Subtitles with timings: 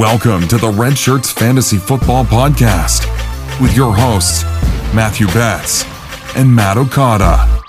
[0.00, 3.04] Welcome to the Redshirts Fantasy Football Podcast
[3.60, 4.44] with your hosts,
[4.94, 5.84] Matthew Betz
[6.34, 7.60] and Matt Okada.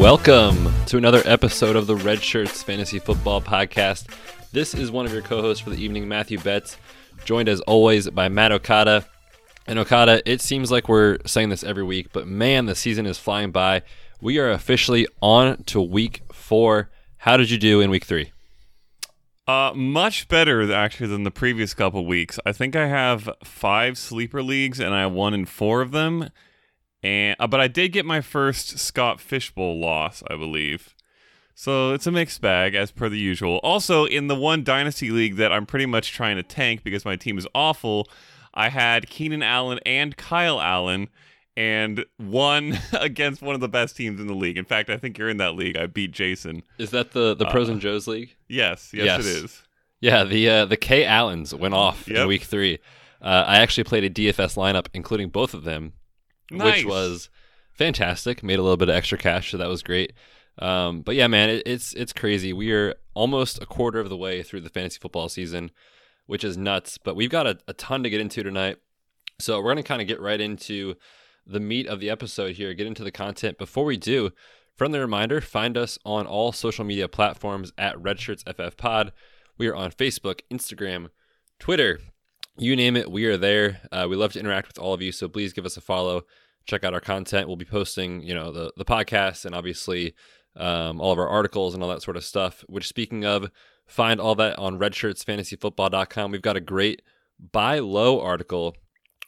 [0.00, 4.06] Welcome to another episode of the Redshirts Fantasy Football Podcast.
[4.52, 6.76] This is one of your co hosts for the evening, Matthew Betz,
[7.24, 9.04] joined as always by Matt Okada.
[9.66, 13.18] And Okada, it seems like we're saying this every week, but man, the season is
[13.18, 13.82] flying by.
[14.20, 16.90] We are officially on to week four.
[17.18, 18.32] How did you do in week three?
[19.46, 22.38] Uh, much better actually than the previous couple weeks.
[22.46, 26.30] I think I have five sleeper leagues, and I won in four of them.
[27.02, 30.94] And uh, but I did get my first Scott Fishbowl loss, I believe.
[31.54, 33.56] So it's a mixed bag as per the usual.
[33.58, 37.16] Also, in the one dynasty league that I'm pretty much trying to tank because my
[37.16, 38.08] team is awful,
[38.54, 41.08] I had Keenan Allen and Kyle Allen
[41.56, 44.56] and won against one of the best teams in the league.
[44.56, 45.76] In fact, I think you're in that league.
[45.76, 46.62] I beat Jason.
[46.78, 48.36] Is that the the Pros uh, and Joes league?
[48.48, 49.62] Yes, yes, yes, it is.
[50.00, 52.18] Yeah, the uh, the K Allens went off yep.
[52.18, 52.78] in week three.
[53.20, 55.92] Uh, I actually played a DFS lineup, including both of them,
[56.50, 56.78] nice.
[56.78, 57.30] which was
[57.72, 58.42] fantastic.
[58.42, 60.12] Made a little bit of extra cash, so that was great.
[60.58, 62.52] Um, but yeah, man, it, it's it's crazy.
[62.52, 65.70] We are almost a quarter of the way through the fantasy football season,
[66.26, 66.98] which is nuts.
[66.98, 68.78] But we've got a, a ton to get into tonight,
[69.38, 70.94] so we're gonna kind of get right into
[71.46, 73.58] the meat of the episode here, get into the content.
[73.58, 74.30] Before we do,
[74.76, 79.10] friendly reminder find us on all social media platforms at RedshirtsFFPod.
[79.58, 81.08] We are on Facebook, Instagram,
[81.58, 82.00] Twitter,
[82.58, 83.80] you name it, we are there.
[83.90, 86.22] Uh, we love to interact with all of you, so please give us a follow.
[86.66, 87.48] Check out our content.
[87.48, 90.14] We'll be posting, you know, the the podcast and obviously
[90.56, 92.64] um, all of our articles and all that sort of stuff.
[92.68, 93.50] Which, speaking of,
[93.86, 96.30] find all that on RedshirtsFantasyFootball.com.
[96.30, 97.02] We've got a great
[97.52, 98.76] buy low article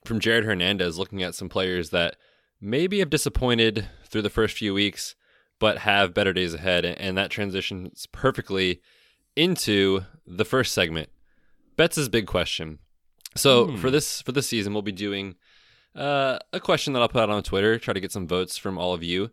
[0.04, 2.16] from Jared Hernandez looking at some players that
[2.60, 5.14] maybe have disappointed through the first few weeks,
[5.58, 6.84] but have better days ahead.
[6.84, 8.80] And that transitions perfectly
[9.36, 11.08] into the first segment.
[11.76, 12.78] Betz' big question.
[13.36, 13.78] So mm.
[13.78, 15.34] for this for this season, we'll be doing
[15.94, 18.78] uh, a question that I'll put out on Twitter, try to get some votes from
[18.78, 19.30] all of you.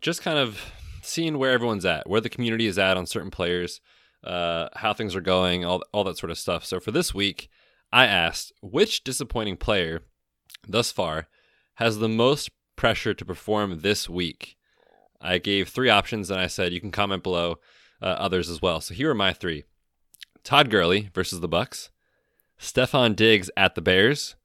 [0.00, 0.60] Just kind of
[1.02, 3.80] seeing where everyone's at, where the community is at on certain players,
[4.24, 6.64] uh, how things are going, all all that sort of stuff.
[6.64, 7.48] So for this week,
[7.92, 10.02] I asked which disappointing player
[10.66, 11.28] thus far
[11.74, 14.56] has the most pressure to perform this week.
[15.20, 17.56] I gave three options and I said you can comment below
[18.00, 18.80] uh, others as well.
[18.80, 19.64] So here are my three:
[20.44, 21.90] Todd Gurley versus the Bucs,
[22.60, 24.36] Stefon Diggs at the Bears,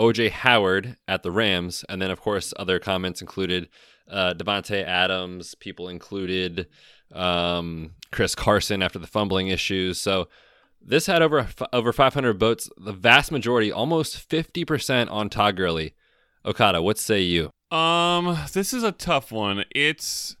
[0.00, 3.68] OJ Howard at the Rams, and then of course other comments included
[4.10, 5.54] uh, Davante Adams.
[5.54, 6.66] People included
[7.12, 9.98] um, Chris Carson after the fumbling issues.
[9.98, 10.28] So
[10.80, 12.68] this had over over 500 votes.
[12.76, 15.94] The vast majority, almost 50% on Todd Gurley.
[16.44, 17.50] Okada, what say you?
[17.70, 19.64] Um, this is a tough one.
[19.74, 20.36] It's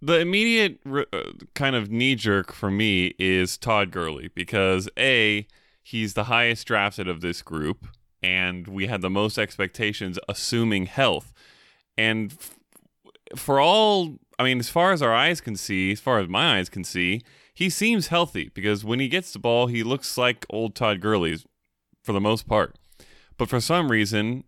[0.00, 1.22] the immediate uh,
[1.54, 5.46] kind of knee jerk for me is Todd Gurley because a
[5.82, 7.86] he's the highest drafted of this group,
[8.22, 11.32] and we had the most expectations, assuming health.
[11.96, 12.34] And
[13.36, 16.58] for all, I mean, as far as our eyes can see, as far as my
[16.58, 17.22] eyes can see,
[17.54, 21.38] he seems healthy because when he gets the ball, he looks like old Todd Gurley
[22.02, 22.76] for the most part.
[23.36, 24.44] But for some reason,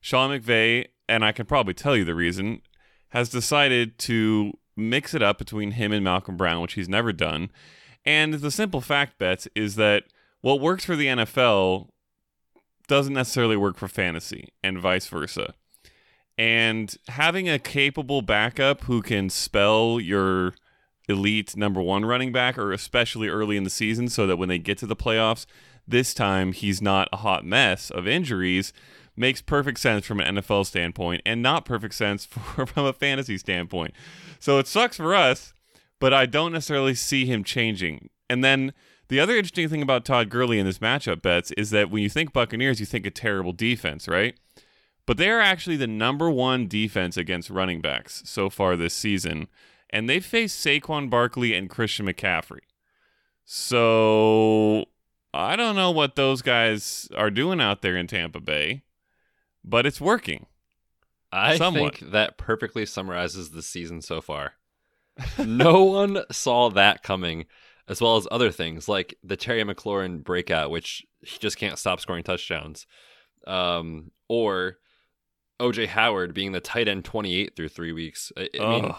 [0.00, 2.62] Sean McVay, and I can probably tell you the reason,
[3.10, 7.50] has decided to mix it up between him and Malcolm Brown, which he's never done.
[8.04, 10.04] And the simple fact, Betz, is that
[10.40, 11.88] what works for the NFL
[12.88, 15.54] doesn't necessarily work for fantasy, and vice versa.
[16.42, 20.54] And having a capable backup who can spell your
[21.08, 24.58] elite number one running back, or especially early in the season, so that when they
[24.58, 25.46] get to the playoffs,
[25.86, 28.72] this time he's not a hot mess of injuries,
[29.16, 33.38] makes perfect sense from an NFL standpoint and not perfect sense for, from a fantasy
[33.38, 33.94] standpoint.
[34.40, 35.54] So it sucks for us,
[36.00, 38.10] but I don't necessarily see him changing.
[38.28, 38.72] And then
[39.06, 42.08] the other interesting thing about Todd Gurley in this matchup Betz, is that when you
[42.08, 44.36] think Buccaneers, you think a terrible defense, right?
[45.06, 49.48] But they are actually the number one defense against running backs so far this season
[49.92, 52.60] and they face Saquon Barkley and Christian McCaffrey.
[53.44, 54.86] So
[55.34, 58.82] I don't know what those guys are doing out there in Tampa Bay,
[59.62, 60.46] but it's working.
[61.30, 61.98] I somewhat.
[61.98, 64.54] think that perfectly summarizes the season so far.
[65.38, 67.46] no one saw that coming,
[67.88, 72.00] as well as other things like the Terry McLaurin breakout, which he just can't stop
[72.00, 72.86] scoring touchdowns,
[73.46, 74.78] um, or
[75.62, 78.32] OJ Howard being the tight end 28 through three weeks.
[78.36, 78.94] I, I mean,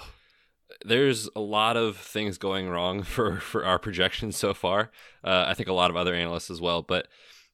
[0.86, 4.92] there's a lot of things going wrong for for our projections so far.
[5.24, 7.08] Uh, I think a lot of other analysts as well, but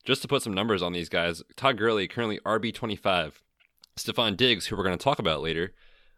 [0.06, 3.42] just to put some numbers on these guys, Todd Gurley currently RB twenty five.
[3.98, 5.74] Stefon Diggs, who we're going to talk about later,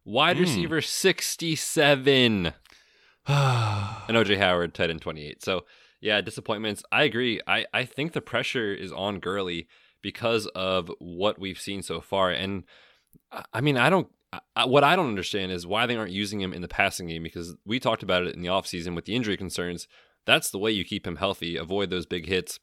[0.06, 0.42] wide mm.
[0.42, 2.54] receiver sixty seven.
[3.28, 5.44] and OJ Howard, tight end twenty eight.
[5.44, 5.66] So
[6.00, 6.84] yeah, disappointments.
[6.92, 7.42] I agree.
[7.48, 9.68] I I think the pressure is on Gurley
[10.02, 12.64] because of what we've seen so far, and
[13.54, 14.08] I mean I don't
[14.56, 17.24] I, what I don't understand is why they aren't using him in the passing game
[17.24, 19.88] because we talked about it in the offseason with the injury concerns.
[20.26, 21.58] That's the way you keep him healthy.
[21.58, 22.60] Avoid those big hits,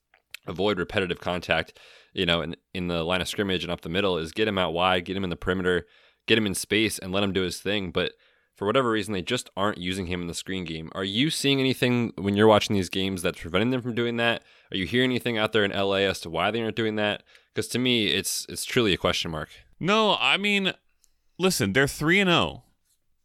[0.46, 1.78] avoid repetitive contact,
[2.14, 4.58] you know, in, in the line of scrimmage and up the middle is get him
[4.58, 5.86] out wide, get him in the perimeter,
[6.26, 7.90] get him in space and let him do his thing.
[7.90, 8.12] But
[8.56, 10.90] for whatever reason, they just aren't using him in the screen game.
[10.92, 14.42] Are you seeing anything when you're watching these games that's preventing them from doing that?
[14.70, 17.22] Are you hearing anything out there in LA as to why they aren't doing that?
[17.54, 19.48] Because to me, it's it's truly a question mark.
[19.80, 20.72] No, I mean,
[21.38, 22.64] listen, they're 3 and 0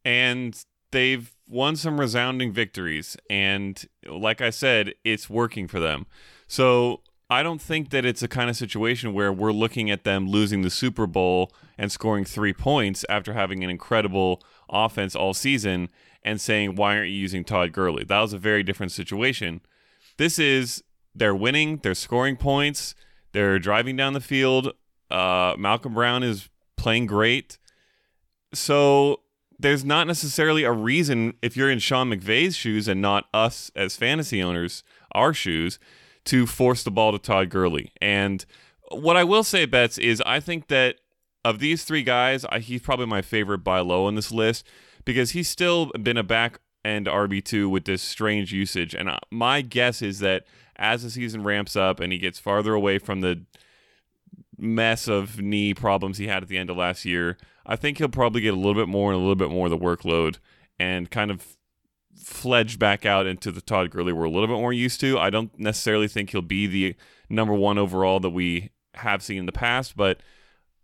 [0.05, 6.05] and they've won some resounding victories and like I said, it's working for them.
[6.47, 10.29] So, I don't think that it's a kind of situation where we're looking at them
[10.29, 15.89] losing the Super Bowl and scoring 3 points after having an incredible offense all season
[16.23, 19.61] and saying, "Why aren't you using Todd Gurley?" That was a very different situation.
[20.17, 20.83] This is
[21.15, 22.95] they're winning, they're scoring points,
[23.31, 24.73] they're driving down the field.
[25.09, 27.57] Uh, Malcolm Brown is playing great.
[28.53, 29.21] So
[29.59, 33.95] there's not necessarily a reason if you're in Sean McVay's shoes and not us as
[33.95, 34.83] fantasy owners,
[35.13, 35.79] our shoes,
[36.25, 37.91] to force the ball to Todd Gurley.
[38.01, 38.45] And
[38.91, 40.97] what I will say, Betz, is I think that
[41.45, 44.65] of these three guys, I, he's probably my favorite buy low on this list
[45.05, 48.93] because he's still been a back end RB2 with this strange usage.
[48.93, 50.45] And uh, my guess is that
[50.75, 53.43] as the season ramps up and he gets farther away from the
[54.57, 58.09] mess of knee problems he had at the end of last year, I think he'll
[58.09, 60.37] probably get a little bit more and a little bit more of the workload
[60.79, 61.57] and kind of
[62.15, 65.17] fledge back out into the Todd Gurley we're a little bit more used to.
[65.17, 66.95] I don't necessarily think he'll be the
[67.29, 70.19] number one overall that we have seen in the past, but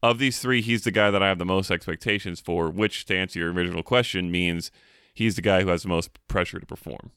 [0.01, 3.17] of these three, he's the guy that I have the most expectations for, which, to
[3.17, 4.71] answer your original question, means
[5.19, 7.11] he's the guy who has the most pressure to perform.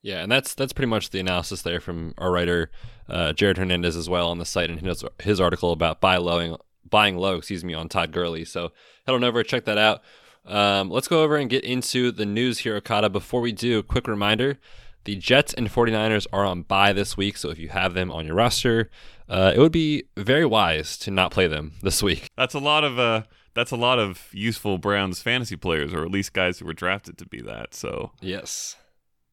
[0.00, 2.70] Yeah, and that's that's pretty much the analysis there from our writer
[3.08, 6.58] uh, Jared Hernandez as well on the site and his, his article about buy low,
[6.88, 8.44] buying low, excuse me, on Todd Gurley.
[8.44, 8.72] So
[9.06, 10.02] head on over check that out.
[10.46, 13.10] Um, let's go over and get into the news here, Okada.
[13.10, 14.58] Before we do, quick reminder
[15.04, 18.24] the Jets and 49ers are on bye this week, so if you have them on
[18.24, 18.90] your roster,
[19.28, 22.28] uh, it would be very wise to not play them this week.
[22.36, 23.24] That's a lot of uh,
[23.58, 27.18] that's a lot of useful Browns fantasy players, or at least guys who were drafted
[27.18, 27.74] to be that.
[27.74, 28.76] So yes,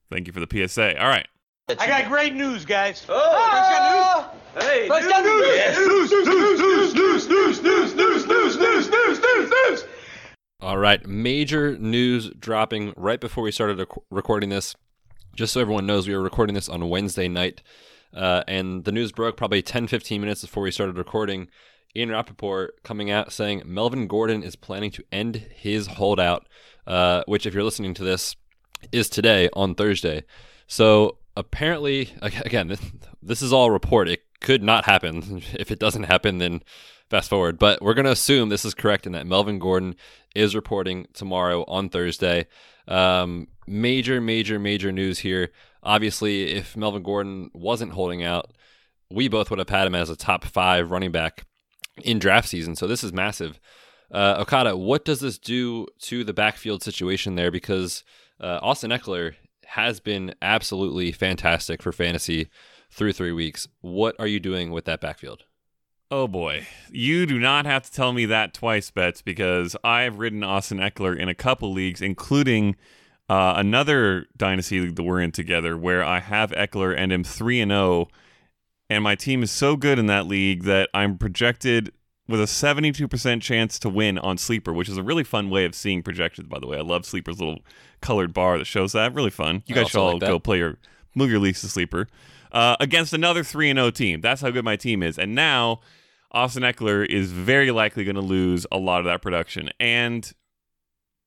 [0.10, 1.00] thank you for the PSA.
[1.00, 1.28] All right.
[1.68, 3.06] I got great news, guys.
[3.08, 4.32] Oh, ah!
[4.56, 4.64] news.
[4.64, 5.02] Hey, news.
[5.02, 5.48] news.
[5.56, 5.78] Yes.
[5.78, 9.86] News, news, news, news, news, news, news, news, news, news, news, news, news.
[10.60, 14.76] All right, major news dropping right before we started recording this.
[15.36, 17.62] Just so everyone knows, we were recording this on Wednesday night.
[18.12, 21.50] Uh, and the news broke probably 10, 15 minutes before we started recording.
[21.96, 26.48] Ian Rapoport coming out saying Melvin Gordon is planning to end his holdout,
[26.86, 28.36] uh, which, if you're listening to this,
[28.92, 30.24] is today on Thursday.
[30.68, 32.82] So apparently, again, this,
[33.22, 34.10] this is all report.
[34.10, 35.42] It could not happen.
[35.54, 36.62] If it doesn't happen, then
[37.10, 37.58] fast forward.
[37.58, 39.96] But we're going to assume this is correct and that Melvin Gordon
[40.36, 42.48] is reporting tomorrow on Thursday.
[42.88, 45.52] Um, major, major, major news here.
[45.82, 48.52] Obviously, if Melvin Gordon wasn't holding out,
[49.10, 51.46] we both would have had him as a top five running back
[52.04, 52.76] in draft season.
[52.76, 53.60] So this is massive.
[54.12, 57.52] Uh, Okada, what does this do to the backfield situation there?
[57.52, 58.04] Because
[58.40, 59.36] uh, Austin Ekeler
[59.66, 62.50] has been absolutely fantastic for fantasy
[62.92, 63.68] through three weeks.
[63.82, 65.44] What are you doing with that backfield?
[66.12, 70.44] Oh boy, you do not have to tell me that twice, Betz, because I've ridden
[70.44, 72.76] Austin Ekeler in a couple leagues, including
[73.28, 77.60] uh, another dynasty league that we're in together, where I have Ekeler and am three
[77.60, 78.08] and zero, oh,
[78.90, 81.92] and my team is so good in that league that I'm projected
[82.28, 85.76] with a 72% chance to win on Sleeper, which is a really fun way of
[85.76, 86.78] seeing projections, by the way.
[86.78, 87.60] I love Sleeper's little
[88.02, 89.14] colored bar that shows that.
[89.14, 89.64] Really fun.
[89.68, 90.78] You guys should all like go play your
[91.16, 92.08] move your leagues to Sleeper.
[92.52, 94.22] Uh, against another 3 0 team.
[94.22, 95.20] That's how good my team is.
[95.20, 95.82] And now
[96.32, 99.70] Austin Ekeler is very likely going to lose a lot of that production.
[99.80, 100.32] And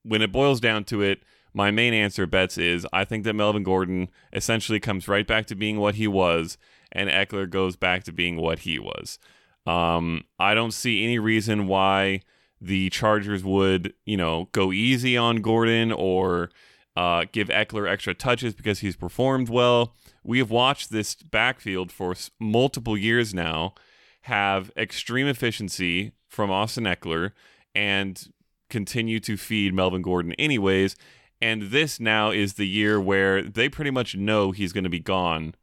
[0.03, 1.21] when it boils down to it,
[1.55, 5.55] my main answer, Betz, is I think that Melvin Gordon essentially comes right back to
[5.55, 6.57] being what he was,
[6.99, 9.19] and Ekeler goes back to being what he was.
[9.67, 12.23] Um, I don't see any reason why
[12.61, 16.51] the Chargers would, you know, go easy on Gordon or
[16.97, 19.95] uh, give Ekeler extra touches because he's performed well.
[20.25, 23.75] We have watched this backfield for multiple years now
[24.23, 27.31] have extreme efficiency from Austin Ekeler
[27.77, 28.29] and
[28.69, 30.97] continue to feed Melvin Gordon anyways.
[31.41, 34.99] And this now is the year where they pretty much know he's going to be
[34.99, 35.55] gone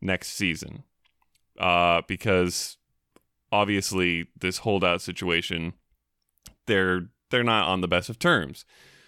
[0.00, 0.84] next season.
[1.58, 2.76] uh, because
[3.50, 5.72] obviously this holdout situation,
[6.66, 8.64] they're they're not on the best of terms.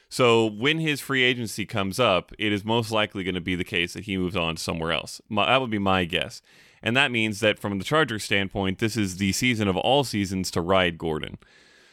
[0.09, 3.64] So when his free agency comes up, it is most likely going to be the
[3.64, 5.20] case that he moves on somewhere else.
[5.28, 6.42] My, that would be my guess.
[6.82, 10.50] And that means that from the Chargers standpoint, this is the season of all seasons
[10.50, 11.38] to ride Gordon.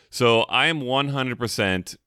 [0.10, 1.98] So I am 100%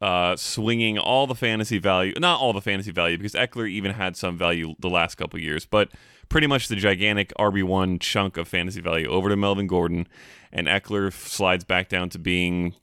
[0.00, 4.16] uh, swinging all the fantasy value, not all the fantasy value, because Ekeler even had
[4.16, 5.90] some value the last couple years, but
[6.30, 10.08] pretty much the gigantic RB1 chunk of fantasy value over to Melvin Gordon,
[10.50, 12.74] and Ekeler slides back down to being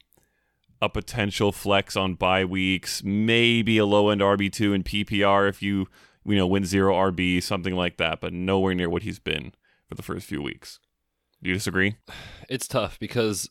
[0.80, 5.88] a potential flex on bye weeks, maybe a low end RB2 in PPR if you,
[6.24, 9.52] you know, win zero RB, something like that, but nowhere near what he's been
[9.88, 10.78] for the first few weeks.
[11.42, 11.96] Do you disagree?
[12.48, 13.50] It's tough because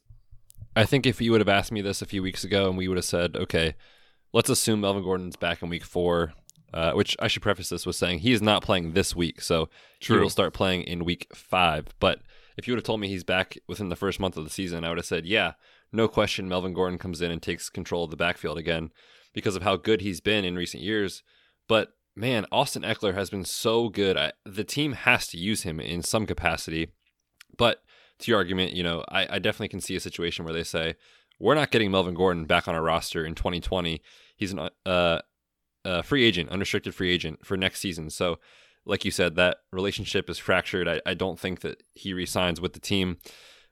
[0.76, 2.88] I think if you would have asked me this a few weeks ago and we
[2.88, 3.76] would have said, okay,
[4.32, 6.34] let's assume Melvin Gordon's back in week four,
[6.74, 9.42] uh, which I should preface this with saying he is not playing this week.
[9.42, 9.70] So
[10.00, 10.18] True.
[10.18, 11.88] he will start playing in week five.
[12.00, 12.20] But
[12.58, 14.84] if you would have told me he's back within the first month of the season,
[14.84, 15.54] I would have said, yeah,
[15.92, 18.92] no question Melvin Gordon comes in and takes control of the backfield again
[19.34, 21.24] because of how good he's been in recent years.
[21.68, 24.18] But man, Austin Ekeler has been so good.
[24.18, 26.90] I, the team has to use him in some capacity.
[27.58, 27.84] But
[28.20, 30.96] to your argument, you know, I, I definitely can see a situation where they say,
[31.40, 34.02] we're not getting Melvin Gordon back on our roster in 2020.
[34.36, 35.20] He's an, uh,
[36.02, 38.10] free agent, unrestricted free agent for next season.
[38.10, 38.40] So,
[38.86, 40.88] like you said, that relationship is fractured.
[40.88, 43.18] I, I don't think that he resigns with the team.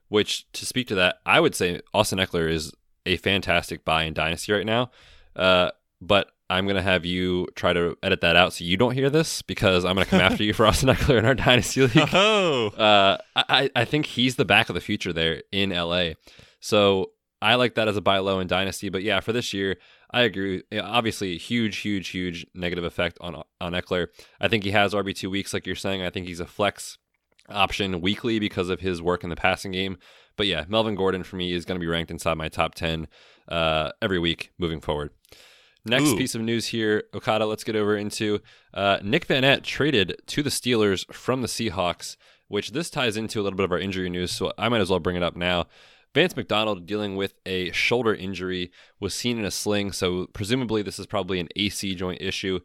[0.08, 2.72] Which, to speak to that, I would say Austin Ekeler is
[3.04, 4.90] a fantastic buy in Dynasty right now.
[5.34, 5.70] Uh,
[6.00, 9.10] but I'm going to have you try to edit that out so you don't hear
[9.10, 12.08] this because I'm going to come after you for Austin Ekeler in our Dynasty League.
[12.12, 12.68] Oh.
[12.68, 16.10] Uh, I, I think he's the back of the future there in LA.
[16.60, 17.10] So
[17.42, 18.88] I like that as a buy low in Dynasty.
[18.88, 19.76] But yeah, for this year,
[20.10, 20.62] I agree.
[20.72, 24.08] Obviously, a huge, huge, huge negative effect on on Ekeler.
[24.40, 26.02] I think he has RB two weeks, like you're saying.
[26.02, 26.98] I think he's a flex
[27.48, 29.98] option weekly because of his work in the passing game.
[30.36, 33.08] But yeah, Melvin Gordon for me is going to be ranked inside my top 10
[33.48, 35.10] uh, every week moving forward.
[35.84, 36.16] Next Ooh.
[36.16, 38.40] piece of news here, Okada, let's get over into
[38.74, 42.16] uh, Nick Vannett traded to the Steelers from the Seahawks,
[42.48, 44.90] which this ties into a little bit of our injury news, so I might as
[44.90, 45.66] well bring it up now.
[46.16, 50.98] Vance McDonald, dealing with a shoulder injury, was seen in a sling, so presumably this
[50.98, 52.60] is probably an AC joint issue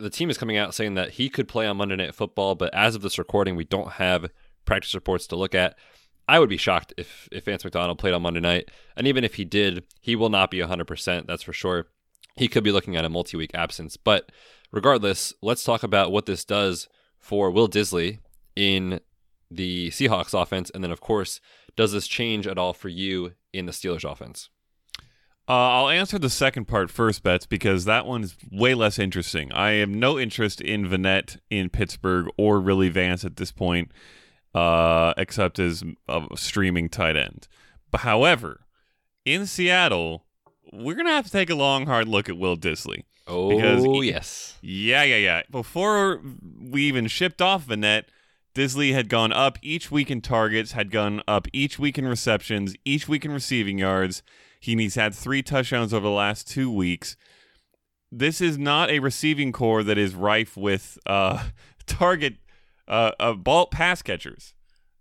[0.00, 2.74] the team is coming out saying that he could play on Monday Night Football, but
[2.74, 4.30] as of this recording, we don't have
[4.64, 5.76] practice reports to look at.
[6.26, 9.34] I would be shocked if if Vance McDonald played on Monday night, and even if
[9.34, 11.26] he did, he will not be 100%.
[11.26, 11.88] That's for sure.
[12.36, 14.32] He could be looking at a multi-week absence, but
[14.72, 18.20] regardless, let's talk about what this does for Will Dissly
[18.56, 19.00] in
[19.50, 21.40] the Seahawks offense, and then of course,
[21.76, 24.50] does this change at all for you in the Steelers offense?
[25.48, 29.50] Uh, I'll answer the second part first, Betz, because that one is way less interesting.
[29.52, 33.90] I have no interest in Vannett in Pittsburgh or really Vance at this point,
[34.54, 37.48] uh, except as a streaming tight end.
[37.90, 38.60] But however,
[39.24, 40.24] in Seattle,
[40.72, 43.02] we're gonna have to take a long, hard look at Will Dissly.
[43.26, 45.42] Oh yes, yeah, yeah, yeah.
[45.50, 46.20] Before
[46.60, 48.04] we even shipped off Vannett,
[48.54, 52.74] Dissly had gone up each week in targets, had gone up each week in receptions,
[52.84, 54.22] each week in receiving yards
[54.60, 57.16] He's had three touchdowns over the last two weeks.
[58.12, 61.44] This is not a receiving corps that is rife with uh,
[61.86, 62.34] target
[62.86, 64.52] uh, uh, ball pass catchers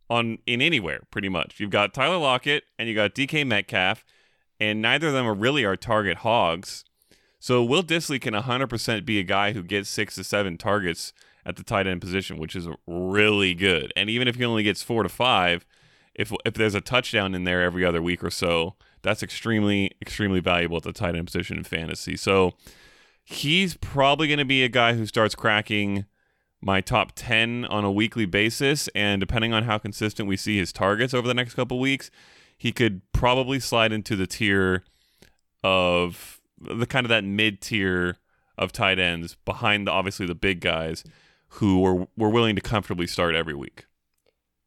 [0.10, 1.01] on in anywhere.
[1.12, 4.06] Pretty much, you've got Tyler Lockett and you got DK Metcalf,
[4.60, 6.86] and neither of them are really our target hogs.
[7.39, 11.13] So Will Dissly can 100% be a guy who gets six to seven targets
[11.50, 13.91] at the tight end position, which is really good.
[13.96, 15.65] And even if he only gets four to five,
[16.13, 20.39] if if there's a touchdown in there every other week or so, that's extremely, extremely
[20.39, 22.15] valuable at the tight end position in fantasy.
[22.15, 22.53] So
[23.24, 26.06] he's probably going to be a guy who starts cracking
[26.62, 28.88] my top 10 on a weekly basis.
[28.89, 32.12] And depending on how consistent we see his targets over the next couple weeks,
[32.58, 34.84] he could probably slide into the tier
[35.63, 38.18] of the kind of that mid tier
[38.58, 41.03] of tight ends behind the, obviously the big guys
[41.53, 43.86] who were, were willing to comfortably start every week.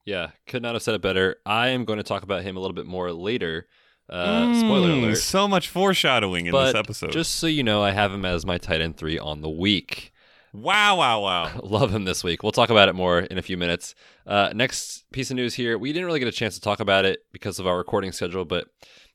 [0.05, 1.37] Yeah, could not have said it better.
[1.47, 3.69] I am going to talk about him a little bit more later
[4.09, 5.01] uh, mm, spoiler alert.
[5.03, 7.13] There's so much foreshadowing in but this episode.
[7.13, 10.13] Just so you know, I have him as my tight end three on the week.
[10.53, 11.61] Wow, wow, wow.
[11.63, 12.43] Love him this week.
[12.43, 13.95] We'll talk about it more in a few minutes.
[14.27, 15.79] Uh, next piece of news here.
[15.79, 18.45] We didn't really get a chance to talk about it because of our recording schedule,
[18.45, 18.67] but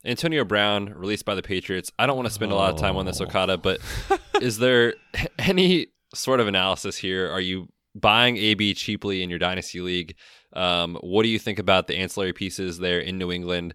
[0.04, 1.92] Antonio Brown released by the Patriots.
[2.00, 2.56] I don't want to spend oh.
[2.56, 3.80] a lot of time on this Okada, but
[4.42, 4.96] is there
[5.40, 7.30] any sort of analysis here?
[7.30, 10.16] Are you buying AB cheaply in your dynasty league?
[10.54, 13.74] Um, what do you think about the ancillary pieces there in New England?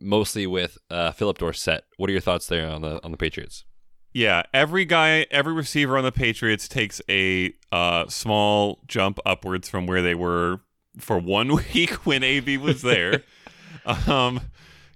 [0.00, 1.84] mostly with uh, Phillip Dorsett.
[1.96, 3.64] What are your thoughts there on the on the Patriots?
[4.12, 9.86] Yeah, every guy, every receiver on the Patriots takes a uh, small jump upwards from
[9.86, 10.60] where they were
[10.98, 13.22] for one week when AB was there.
[14.06, 14.40] um,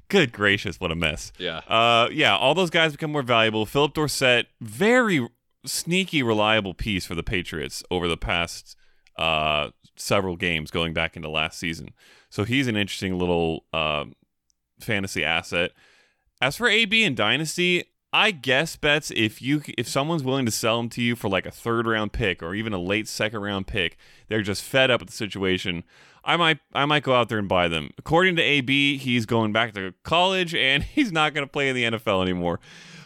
[0.09, 1.33] good gracious, what a mess.
[1.37, 1.59] Yeah.
[1.67, 3.67] Uh, yeah, all those guys become more valuable.
[3.67, 5.27] Phillip Dorsett, very
[5.69, 8.77] sneaky, reliable piece for the Patriots over the past
[9.17, 11.91] uh, several games going back into last season.
[12.31, 14.05] So he's an interesting little uh,
[14.81, 15.73] fantasy asset.
[16.41, 20.79] As for AB and Dynasty, I guess Betz if you if someone's willing to sell
[20.79, 23.67] them to you for like a third round pick or even a late second round
[23.67, 23.99] pick,
[24.29, 25.85] they're just fed up with the situation.
[26.25, 27.91] I might I might go out there and buy them.
[27.99, 31.75] According to AB, he's going back to college and he's not going to play in
[31.75, 32.61] the NFL anymore.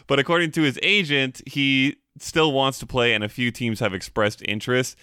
[0.07, 3.93] But according to his agent, he still wants to play and a few teams have
[3.93, 4.97] expressed interest.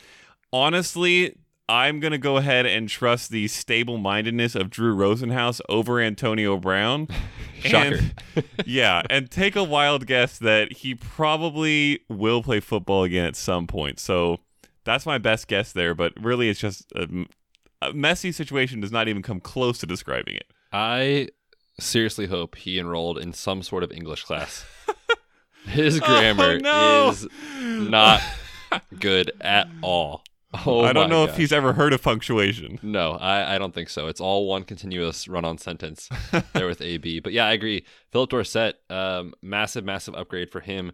[0.52, 1.37] Honestly,
[1.69, 6.57] I'm going to go ahead and trust the stable mindedness of Drew Rosenhaus over Antonio
[6.57, 7.07] Brown.
[7.61, 8.00] Shocker.
[8.35, 13.37] And, yeah, and take a wild guess that he probably will play football again at
[13.37, 14.00] some point.
[14.00, 14.40] So
[14.85, 17.26] that's my best guess there, but really it's just a,
[17.83, 20.47] a messy situation does not even come close to describing it.
[20.73, 21.29] I
[21.79, 24.64] seriously hope he enrolled in some sort of English class.
[25.67, 27.11] His grammar Oh, no.
[27.11, 27.26] is
[27.61, 28.21] not
[28.99, 30.23] good at all.
[30.67, 31.35] Oh, I don't know gosh.
[31.35, 32.81] if he's ever heard of punctuation.
[32.83, 34.09] No, I, I don't think so.
[34.09, 36.09] It's all one continuous run on sentence
[36.55, 37.21] there with AB.
[37.21, 37.85] But yeah, I agree.
[38.11, 40.90] Phillip Dorsett, um, massive, massive upgrade for him.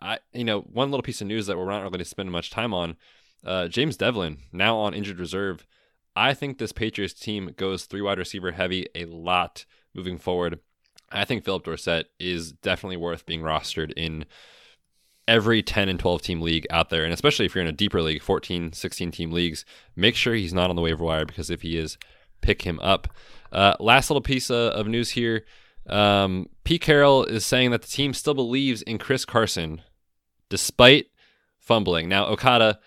[0.00, 2.32] I you know, one little piece of news that we're not really going to spend
[2.32, 2.96] much time on.
[3.44, 5.66] Uh, James Develin, now on injured reserve.
[6.16, 10.58] I think this Patriots team goes three wide receiver heavy a lot moving forward.
[11.10, 14.24] I think Phillip Dorsett is definitely worth being rostered in
[15.26, 17.04] every 10 and 12 team league out there.
[17.04, 19.64] And especially if you're in a deeper league, 14, 16 team leagues,
[19.96, 21.98] make sure he's not on the waiver wire because if he is,
[22.40, 23.08] pick him up.
[23.52, 25.44] Uh, last little piece of, of news here
[25.86, 29.82] um, Pete Carroll is saying that the team still believes in Chris Carson
[30.48, 31.06] despite
[31.58, 32.08] fumbling.
[32.08, 32.78] Now, Okada,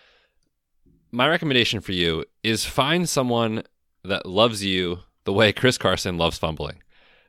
[1.12, 3.64] my recommendation for you is find someone
[4.04, 6.83] that loves you the way Chris Carson loves fumbling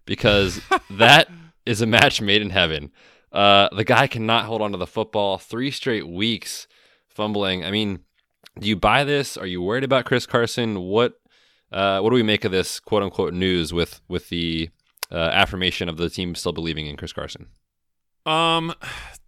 [0.07, 1.29] because that
[1.67, 2.91] is a match made in heaven.
[3.33, 6.69] Uh, the guy cannot hold on to the football three straight weeks
[7.09, 7.65] fumbling.
[7.65, 8.01] I mean,
[8.59, 9.37] do you buy this?
[9.37, 10.81] Are you worried about Chris Carson?
[10.81, 11.21] What
[11.73, 14.71] uh, what do we make of this quote unquote news with with the
[15.11, 17.49] uh, affirmation of the team still believing in Chris Carson?
[18.27, 18.73] Um,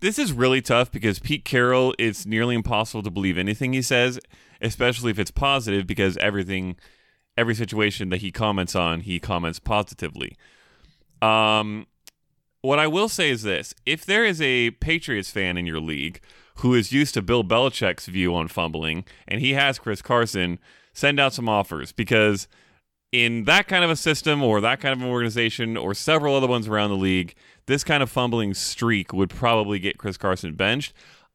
[0.01, 4.19] this is really tough because Pete Carroll, it's nearly impossible to believe anything he says,
[4.61, 6.77] especially if it's positive, because everything,
[7.37, 10.37] every situation that he comments on, he comments positively.
[11.27, 11.87] Um,
[12.63, 16.21] what I will say is this: if there is a Patriots fan in your league
[16.57, 20.59] who is used to Bill Belichick's view on fumbling, and he has Chris Carson,
[20.93, 22.49] send out some offers because
[23.13, 26.47] in that kind of a system or that kind of an organization or several other
[26.47, 27.35] ones around the league,
[27.67, 30.93] this kind of fumbling streak would probably get Chris Carson benched.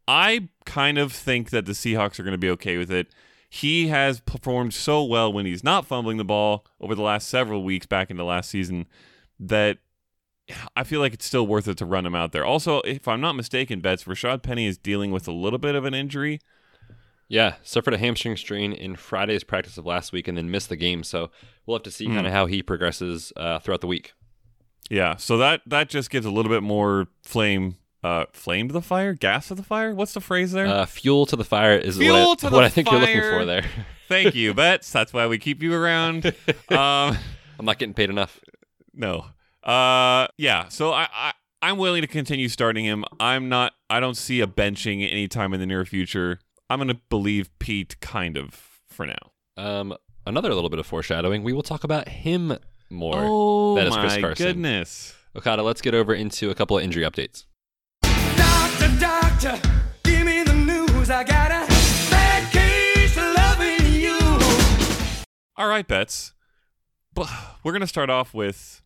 [0.07, 3.07] I kind of think that the Seahawks are going to be okay with it.
[3.49, 7.63] He has performed so well when he's not fumbling the ball over the last several
[7.63, 8.87] weeks back into last season
[9.41, 9.79] that
[10.75, 12.45] I feel like it's still worth it to run him out there.
[12.45, 15.83] Also, if I'm not mistaken, Betz, Rashaad Penny is dealing with a little bit of
[15.83, 16.39] an injury.
[17.27, 20.75] Yeah, suffered a hamstring strain in Friday's practice of last week and then missed the
[20.75, 21.03] game.
[21.03, 21.31] So
[21.65, 24.13] we'll have to see kind of how he progresses uh, throughout the week.
[24.89, 28.81] Yeah, so that that just gives a little bit more flame uh flame to the
[28.81, 29.95] fire, gas to the fire.
[29.95, 30.67] What's the phrase there?
[30.67, 33.45] Uh, fuel to the fire is Fuel what, the what I think you're looking for
[33.45, 33.63] there.
[34.09, 34.91] Thank you, Betz.
[34.91, 36.35] That's why we keep you around.
[36.69, 37.17] Um
[37.57, 38.39] I'm not getting paid enough.
[38.93, 39.25] No.
[39.63, 43.05] Uh yeah, so I, I I'm willing to continue starting him.
[43.19, 46.39] I'm not I don't see a benching anytime in the near future.
[46.69, 48.53] I'm going to believe Pete kind of
[48.87, 49.17] for now.
[49.57, 49.93] Um,
[50.25, 51.43] another little bit of foreshadowing.
[51.43, 52.57] We will talk about him
[52.89, 53.15] more.
[53.17, 54.45] Oh that is Chris my Carson.
[54.45, 55.13] goodness.
[55.35, 57.43] Okada, let's get over into a couple of injury updates.
[58.01, 59.59] Doctor, doctor,
[60.03, 61.09] give me the news.
[61.09, 61.67] I got a
[62.09, 64.17] bad case of loving you.
[65.57, 66.33] All right, Betz.
[67.13, 67.29] But
[67.63, 68.80] we're gonna start off with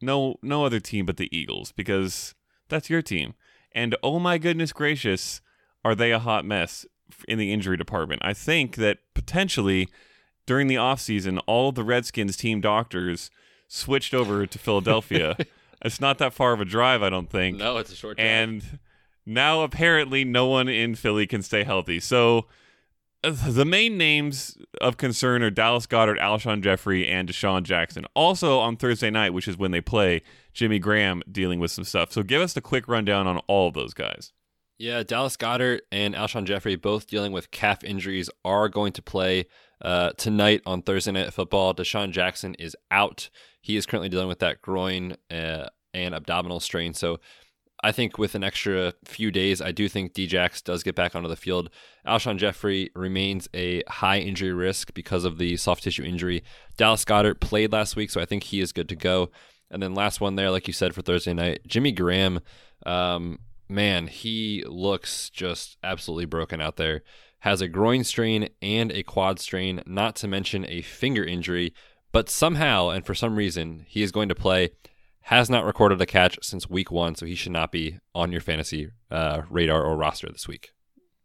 [0.00, 2.34] no no other team but the Eagles because
[2.68, 3.34] that's your team.
[3.72, 5.40] And oh my goodness gracious,
[5.84, 6.86] are they a hot mess
[7.28, 8.22] in the injury department?
[8.24, 9.88] I think that potentially
[10.46, 13.30] during the offseason, all of the Redskins team doctors
[13.68, 15.36] switched over to Philadelphia.
[15.82, 17.58] it's not that far of a drive, I don't think.
[17.58, 18.26] No, it's a short drive.
[18.26, 18.78] And
[19.24, 22.00] now apparently no one in Philly can stay healthy.
[22.00, 22.46] So
[23.22, 28.06] the main names of concern are Dallas Goedert, Alshon Jeffery, and DeSean Jackson.
[28.14, 30.22] Also on Thursday night, which is when they play,
[30.54, 32.12] Jimmy Graham dealing with some stuff.
[32.12, 34.32] So give us the quick rundown on all of those guys.
[34.78, 39.44] Yeah, Dallas Goedert and Alshon Jeffery both dealing with calf injuries are going to play
[39.82, 41.74] uh, tonight on Thursday Night Football.
[41.74, 43.28] DeSean Jackson is out.
[43.60, 46.94] He is currently dealing with that groin uh, and abdominal strain.
[46.94, 47.20] So
[47.82, 51.28] I think with an extra few days, I do think Djax does get back onto
[51.28, 51.70] the field.
[52.06, 56.42] Alshon Jeffery remains a high injury risk because of the soft tissue injury.
[56.76, 59.30] Dallas Goedert played last week, so I think he is good to go.
[59.70, 62.40] And then last one there, like you said for Thursday night, Jimmy Graham.
[62.84, 63.38] Um,
[63.68, 67.02] man, he looks just absolutely broken out there.
[67.40, 71.72] Has a groin strain and a quad strain, not to mention a finger injury.
[72.12, 74.70] But somehow and for some reason, he is going to play
[75.30, 78.40] has not recorded a catch since week one, so he should not be on your
[78.40, 80.72] fantasy uh, radar or roster this week.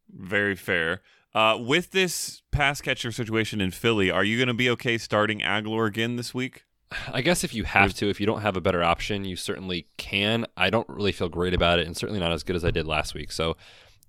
[0.08, 1.02] Very fair.
[1.34, 5.40] Uh, with this pass catcher situation in Philly, are you going to be okay starting
[5.40, 6.66] Agholor again this week?
[7.12, 9.88] I guess if you have to, if you don't have a better option, you certainly
[9.98, 10.46] can.
[10.56, 12.86] I don't really feel great about it, and certainly not as good as I did
[12.86, 13.32] last week.
[13.32, 13.58] So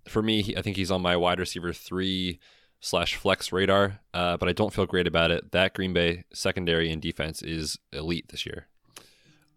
[0.07, 2.39] for me, I think he's on my wide receiver three
[2.81, 5.53] slash flex radar, uh, but I don't feel great about it.
[5.53, 8.69] That Green Bay secondary and defense is elite this year.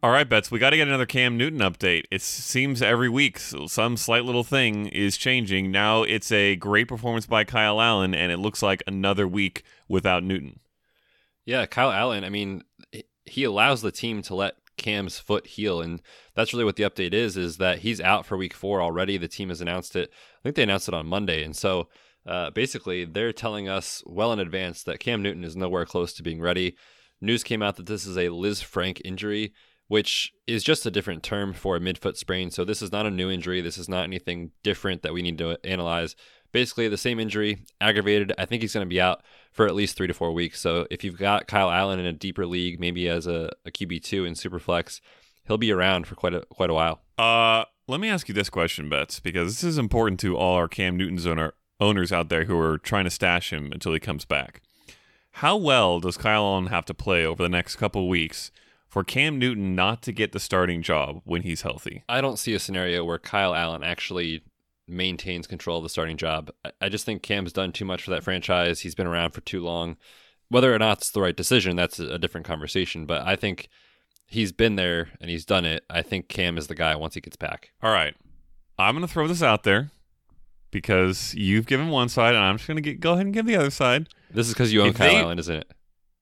[0.02, 2.06] All right, Betz, we got to get another Cam Newton update.
[2.10, 5.72] It seems every week some slight little thing is changing.
[5.72, 10.24] Now it's a great performance by Kyle Allen, and it looks like another week without
[10.24, 10.62] Newton.
[11.46, 12.64] Yeah, Kyle Allen, I mean,
[13.26, 16.02] he allows the team to let Cam's foot heal, and
[16.34, 19.18] that's really what the update is, is that he's out for week four already.
[19.18, 20.10] The team has announced it.
[20.12, 21.90] I think they announced it on Monday, and so
[22.26, 26.24] uh, basically they're telling us well in advance that Cam Newton is nowhere close to
[26.24, 26.78] being ready.
[27.20, 29.52] News came out that this is a Lisfranc injury
[29.90, 32.52] which is just a different term for a midfoot sprain.
[32.52, 33.60] So this is not a new injury.
[33.60, 36.16] This is not anything different that we need to analyze.
[36.52, 38.32] Basically, the same injury, aggravated.
[38.38, 40.60] I think he's going to be out for at least three to four weeks.
[40.60, 44.04] So if you've got Kyle Allen in a deeper league, maybe as a, a QB
[44.04, 45.02] two in Superflex,
[45.48, 47.02] he'll be around for quite a quite a while.
[47.18, 50.68] Uh, let me ask you this question, Betz, because this is important to all our
[50.68, 54.26] Cam Newton's owner owners out there who are trying to stash him until he comes
[54.26, 54.62] back.
[55.34, 58.52] How well does Kyle Allen have to play over the next couple weeks
[58.90, 62.04] for Cam Newton not to get the starting job when he's healthy?
[62.10, 64.44] I don't see a scenario where Kyle Allen actually
[64.88, 66.50] maintains control of the starting job.
[66.82, 68.82] I just think Cam's done too much for that franchise.
[68.82, 69.98] He's been around for too long.
[70.50, 73.06] Whether or not it's the right decision, that's a different conversation.
[73.06, 73.70] But I think
[74.26, 75.84] he's been there and he's done it.
[75.90, 77.72] I think Cam is the guy once he gets back.
[77.84, 78.16] All right.
[78.80, 79.92] I'm going to throw this out there
[80.72, 83.56] because you've given one side and I'm just going to go ahead and give the
[83.56, 84.10] other side.
[84.32, 85.72] This is because you own if Kyle they, Allen, isn't it?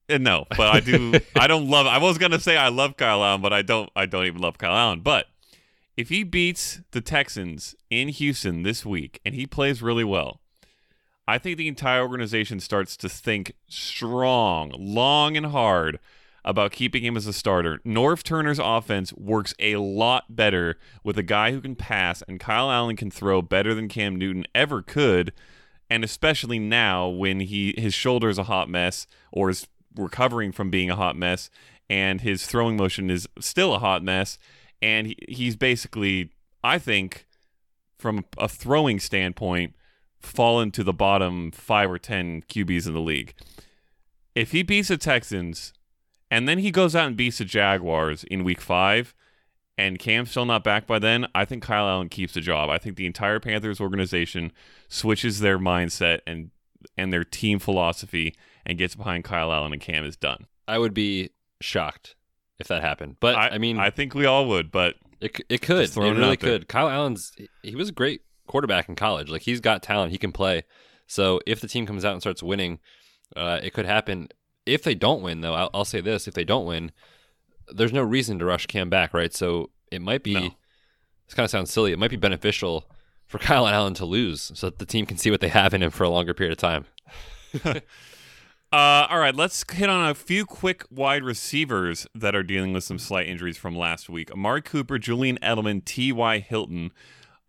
[0.10, 1.20] Uh, no, but I do.
[1.36, 1.86] I don't love.
[1.88, 3.90] I was gonna say I love Kyle Allen, but I don't.
[3.96, 5.02] I don't even love Kyle Allen.
[5.02, 5.28] But
[5.96, 10.40] if he beats the Texans in Houston this week and he plays really well,
[11.28, 16.00] I think the entire organization starts to think strong, long, and hard
[16.46, 17.82] about keeping him as a starter.
[17.86, 22.72] Norv Turner's offense works a lot better with a guy who can pass, and Kyle
[22.72, 25.34] Allen can throw better than Cam Newton ever could.
[25.90, 30.70] And especially now when he his shoulder is a hot mess or his recovering from
[30.70, 31.50] being a hot mess,
[31.90, 34.38] and his throwing motion is still a hot mess.
[34.82, 36.32] And he, he's basically,
[36.64, 37.26] I think,
[37.98, 39.76] from a throwing standpoint,
[40.20, 43.34] fallen to the bottom five or 10 QBs in the league.
[44.36, 45.74] If he beats the Texans
[46.30, 49.14] and then he goes out and beats the Jaguars in week five,
[49.78, 52.70] and Cam's still not back by then, I think Kyle Allen keeps the job.
[52.70, 54.52] I think the entire Panthers organization
[54.90, 56.52] switches their mindset and
[56.98, 58.36] and their team philosophy
[58.68, 60.46] and gets behind Kyle Allen and Cam is done.
[60.68, 62.16] I would be shocked
[62.60, 63.16] if that happened.
[63.20, 64.70] But I, I mean, I think we all would.
[64.72, 65.90] But it it could.
[65.90, 66.68] It really it could.
[66.68, 67.32] Kyle Allen's
[67.64, 69.30] he was a great quarterback in college.
[69.30, 70.12] Like he's got talent.
[70.12, 70.64] He can play.
[71.08, 72.80] So if the team comes out and starts winning,
[73.36, 74.28] uh, it could happen.
[74.66, 76.92] If they don't win, though, I'll, I'll, say this: if they don't win,
[77.74, 79.34] there's no reason to rush Cam back, right?
[79.34, 80.34] So it might be.
[80.34, 80.50] No.
[81.26, 81.92] This kind of sounds silly.
[81.92, 82.86] It might be beneficial
[83.26, 85.82] for Kyle Allen to lose, so that the team can see what they have in
[85.82, 86.86] him for a longer period of time.
[88.72, 92.84] Uh, all right, let's hit on a few quick wide receivers that are dealing with
[92.84, 94.30] some slight injuries from last week.
[94.30, 96.40] Amari Cooper, Julian Edelman, T.Y.
[96.40, 96.92] Hilton.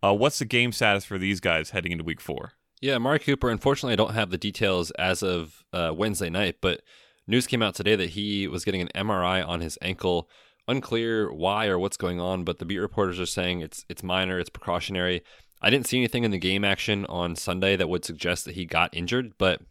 [0.01, 2.53] Uh, what's the game status for these guys heading into week four?
[2.79, 6.81] Yeah, Amari Cooper, unfortunately, I don't have the details as of uh, Wednesday night, but
[7.27, 10.29] news came out today that he was getting an MRI on his ankle.
[10.69, 14.39] Unclear why or what's going on, but the beat reporters are saying it's it's minor,
[14.39, 15.23] it's precautionary.
[15.61, 18.65] I didn't see anything in the game action on Sunday that would suggest that he
[18.65, 19.61] got injured, but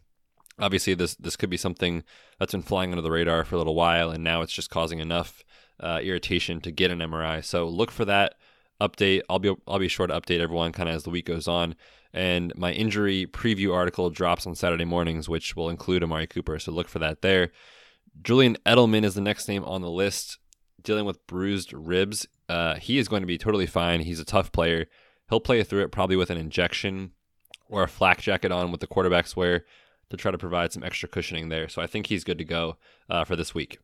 [0.59, 2.03] obviously this this could be something
[2.37, 4.99] that's been flying under the radar for a little while, and now it's just causing
[4.99, 5.43] enough
[5.79, 7.43] uh, irritation to get an MRI.
[7.43, 8.35] So look for that
[8.81, 9.21] update.
[9.29, 11.75] I'll be I'll be sure to update everyone kind of as the week goes on.
[12.13, 16.57] And my injury preview article drops on Saturday mornings, which will include Amari Cooper.
[16.57, 17.51] So look for that there.
[18.23, 20.39] Julian Edelman is the next name on the list,
[20.81, 22.27] dealing with bruised ribs.
[22.47, 24.01] Uh, he is going to be totally fine.
[24.01, 24.87] He's a tough player.
[25.29, 27.11] He'll play through it probably with an injection
[27.69, 29.63] or a flak jacket on with the quarterbacks wear
[30.09, 31.67] to try to provide some extra cushioning there.
[31.69, 32.77] So I think he's good to go
[33.09, 33.79] uh, for this week.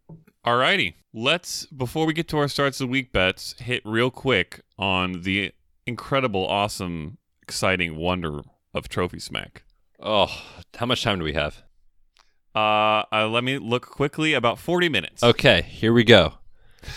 [0.45, 4.61] Alrighty, let's before we get to our starts of the week Betz, hit real quick
[4.77, 5.53] on the
[5.87, 8.41] incredible, awesome, exciting wonder
[8.73, 9.63] of Trophy Smack.
[9.99, 10.27] Oh,
[10.75, 11.63] how much time do we have?
[12.53, 14.33] Uh, uh, let me look quickly.
[14.33, 15.23] About forty minutes.
[15.23, 16.35] Okay, here we go.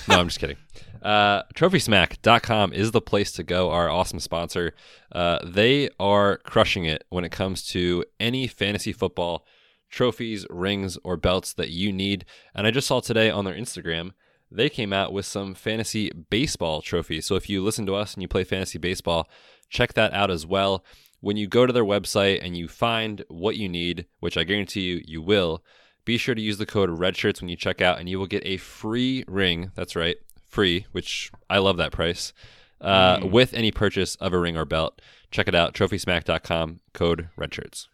[0.09, 0.57] No, I'm just kidding.
[1.03, 3.71] Uh, TrophySmack.com is the place to go.
[3.71, 4.75] Our awesome sponsor.
[5.13, 9.47] Uh, they are crushing it when it comes to any fantasy football
[9.91, 12.25] trophies, rings, or belts that you need.
[12.55, 14.13] And I just saw today on their Instagram
[14.51, 17.27] they came out with some fantasy baseball trophies.
[17.27, 19.29] So if you listen to us and you play fantasy baseball,
[19.69, 20.85] check that out as well.
[21.21, 24.83] When you go to their website and you find what you need, which I guarantee
[24.83, 25.65] you you will,
[26.05, 28.47] be sure to use the code REDSHIRTS when you check out and you will get
[28.47, 29.73] a free ring.
[29.75, 30.17] That's right,
[30.49, 32.33] free, which I love that price.
[32.81, 33.31] Uh, mm.
[33.31, 35.75] With any purchase of a ring or belt, check it out.
[35.75, 37.89] TrophySmack.com, code REDSHIRTS.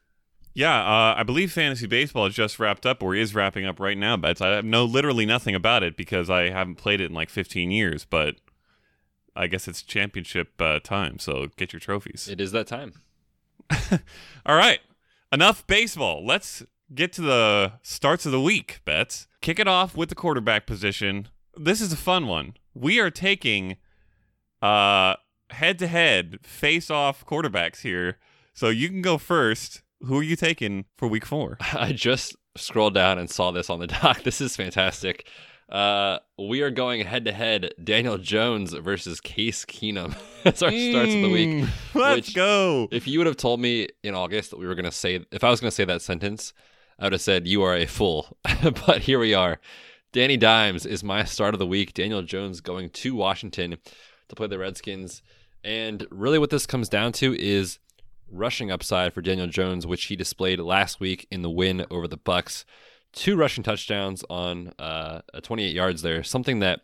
[0.54, 3.98] Yeah, uh, I believe fantasy baseball is just wrapped up or is wrapping up right
[3.98, 4.16] now.
[4.16, 7.72] But I know literally nothing about it because I haven't played it in like 15
[7.72, 8.04] years.
[8.04, 8.36] But
[9.34, 12.28] I guess it's championship uh, time, so get your trophies.
[12.28, 12.92] It is that time.
[14.46, 14.78] All right,
[15.32, 16.24] enough baseball.
[16.24, 16.62] Let's
[16.94, 18.80] get to the starts of the week.
[18.84, 19.26] Betz.
[19.40, 21.28] Kick it off with the quarterback position.
[21.56, 22.54] This is a fun one.
[22.74, 23.76] We are taking
[24.62, 25.16] uh
[25.50, 28.18] head to head face off quarterbacks here.
[28.52, 31.56] So you can go first who are you taking for week four?
[31.72, 34.22] I just scrolled down and saw this on the doc.
[34.22, 35.26] This is fantastic.
[35.68, 40.14] Uh, we are going head to head Daniel Jones versus Case Keenum.
[40.44, 41.48] That's our mm, starts of the week.
[41.48, 42.88] Mm, let's which, go.
[42.92, 45.42] If you would have told me in August that we were going to say, if
[45.42, 46.52] I was going to say that sentence,
[46.98, 48.36] I would have said, You are a fool.
[48.86, 49.58] but here we are.
[50.14, 51.92] Danny Dimes is my start of the week.
[51.92, 53.79] Daniel Jones going to Washington
[54.29, 55.22] to play the Redskins.
[55.64, 57.81] And really, what this comes down to is
[58.31, 62.16] rushing upside for Daniel Jones, which he displayed last week in the win over the
[62.16, 62.64] Bucs.
[63.12, 66.83] Two rushing touchdowns on uh, 28 yards there, something that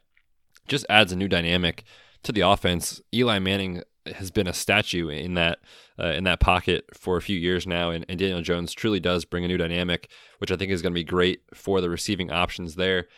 [0.67, 1.85] just adds a new dynamic
[2.25, 3.01] to the offense.
[3.15, 5.59] Eli Manning has been a statue in that
[5.99, 9.25] uh, in that pocket for a few years now, and, and Daniel Jones truly does
[9.25, 12.31] bring a new dynamic, which I think is going to be great for the receiving
[12.31, 13.09] options there.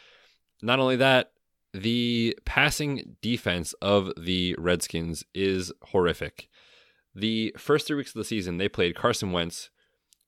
[0.63, 1.33] Not only that,
[1.73, 6.49] the passing defense of the Redskins is horrific.
[7.15, 9.71] The first three weeks of the season, they played Carson Wentz,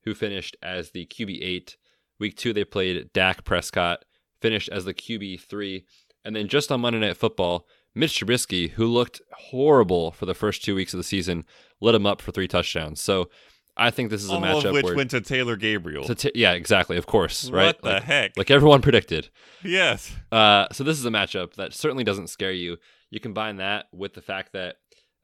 [0.04, 1.76] who finished as the QB8.
[2.18, 4.04] Week two, they played Dak Prescott,
[4.40, 5.84] finished as the QB3.
[6.24, 10.64] And then just on Monday Night Football, Mitch Trubisky, who looked horrible for the first
[10.64, 11.44] two weeks of the season,
[11.80, 13.00] lit him up for three touchdowns.
[13.00, 13.30] So
[13.76, 16.04] I think this is a All matchup of which where, went to Taylor Gabriel.
[16.04, 16.96] To t- yeah, exactly.
[16.96, 17.66] Of course, right?
[17.66, 18.32] What the like, heck?
[18.36, 19.30] Like everyone predicted.
[19.62, 20.12] Yes.
[20.30, 22.76] Uh, so this is a matchup that certainly doesn't scare you.
[23.10, 24.76] You combine that with the fact that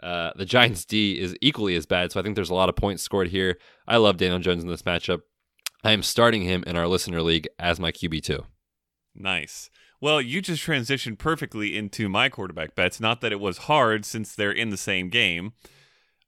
[0.02, 2.76] uh, the Giants D is equally as bad, so I think there's a lot of
[2.76, 3.58] points scored here.
[3.86, 5.20] I love Daniel Jones in this matchup.
[5.84, 8.44] I am starting him in our listener league as my QB two.
[9.14, 9.70] Nice.
[10.00, 13.00] Well, you just transitioned perfectly into my quarterback Betz.
[13.00, 15.52] Not that it was hard since they're in the same game,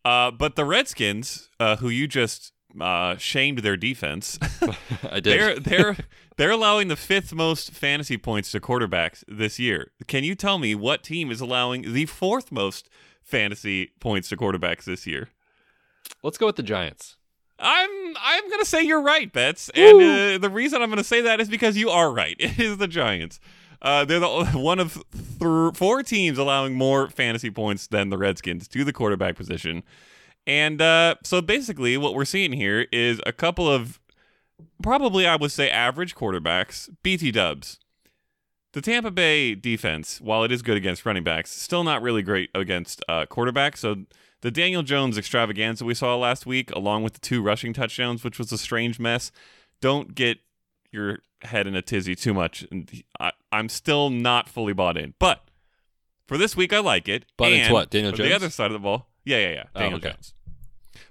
[0.04, 4.38] uh, but the Redskins, uh, who you just uh, shamed their defense,
[5.10, 5.24] I did.
[5.24, 5.96] They're they're
[6.36, 9.92] they're allowing the fifth most fantasy points to quarterbacks this year.
[10.06, 12.90] Can you tell me what team is allowing the fourth most
[13.22, 15.28] fantasy points to quarterbacks this year.
[16.22, 17.16] Let's go with the Giants.
[17.62, 21.40] I'm I'm gonna say you're right, Betz, and uh, the reason I'm gonna say that
[21.40, 22.36] is because you are right.
[22.40, 23.40] It is the Giants.
[23.80, 25.02] Uh, they're the one of
[25.40, 29.82] th- four teams allowing more fantasy points than the Redskins to the quarterback position,
[30.46, 34.00] and uh, so basically what we're seeing here is a couple of
[34.82, 37.78] probably I would say average quarterbacks, BT Dubs,
[38.72, 42.50] the Tampa Bay defense, while it is good against running backs, still not really great
[42.54, 43.78] against uh, quarterbacks.
[43.78, 44.04] So
[44.42, 48.38] the Daniel Jones extravaganza we saw last week, along with the two rushing touchdowns, which
[48.38, 49.32] was a strange mess,
[49.80, 50.38] don't get
[50.90, 52.66] your head in a tizzy too much.
[52.70, 55.44] And I, am still not fully bought in, but
[56.26, 57.24] for this week, I like it.
[57.36, 58.28] But it's what Daniel Jones.
[58.28, 60.10] The other side of the ball, yeah, yeah, yeah, oh, Daniel oh, okay.
[60.10, 60.34] Jones.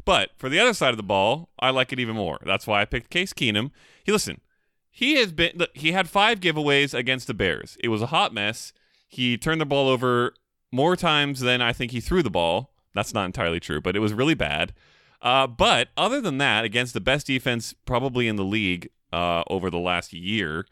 [0.04, 2.40] But for the other side of the ball, I like it even more.
[2.46, 3.72] That's why I picked Case Keenum.
[4.04, 4.42] He listen,
[4.90, 7.78] he has been look, he had five giveaways against the Bears.
[7.82, 8.74] It was a hot mess.
[9.08, 10.34] He turned the ball over
[10.72, 12.71] more times than I think he threw the ball.
[12.94, 14.74] That's not entirely true, but it was really bad.
[15.22, 19.70] Uh, but other than that, against the best defense probably in the league uh, over
[19.70, 20.66] the last year,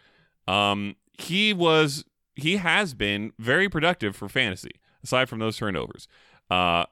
[0.47, 2.03] um, he was
[2.35, 4.71] he has been very productive for fantasy.
[5.03, 6.07] Aside from those turnovers,
[6.49, 6.85] uh,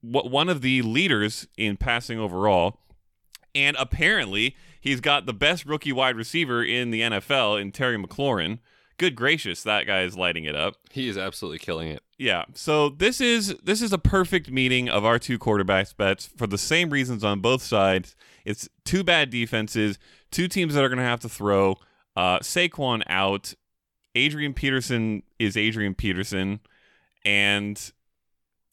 [0.00, 2.78] what one of the leaders in passing overall,
[3.54, 4.54] and apparently
[4.86, 8.60] He's got the best rookie wide receiver in the NFL in Terry McLaurin
[8.98, 10.76] good gracious, that guy is lighting it up.
[10.90, 12.02] He is absolutely killing it.
[12.18, 12.44] Yeah.
[12.54, 16.58] So this is this is a perfect meeting of our two quarterbacks Betz for the
[16.58, 18.16] same reasons on both sides.
[18.44, 19.98] It's two bad defenses,
[20.30, 21.76] two teams that are going to have to throw.
[22.16, 23.54] Uh, Saquon out.
[24.14, 26.60] Adrian Peterson is Adrian Peterson,
[27.22, 27.92] and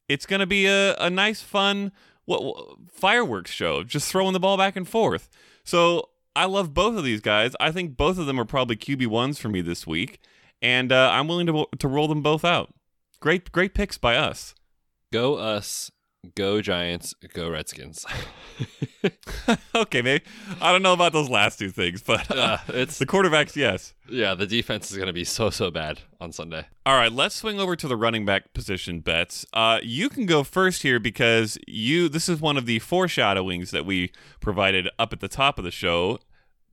[0.08, 1.92] it's going to be a, a nice, fun
[2.24, 5.30] what, what fireworks show, just throwing the ball back and forth.
[5.66, 7.56] So I love both of these guys.
[7.60, 10.20] I think both of them are probably QB ones for me this week,
[10.62, 12.74] and uh, I'm willing to to roll them both out.
[13.20, 14.56] Great, great picks by us.
[15.12, 15.92] Go us.
[16.36, 17.14] Go Giants.
[17.34, 18.06] Go Redskins.
[19.76, 20.24] okay, maybe
[20.62, 23.56] I don't know about those last two things, but uh, it's the quarterbacks.
[23.56, 23.94] Yes.
[24.10, 26.68] Yeah, the defense is going to be so so bad on Sunday.
[26.86, 29.46] All right, let's swing over to the running back position Betz.
[29.54, 32.10] Uh, you can go first here because you.
[32.10, 35.72] This is one of the foreshadowings that we provided up at the top of the
[35.72, 36.20] show.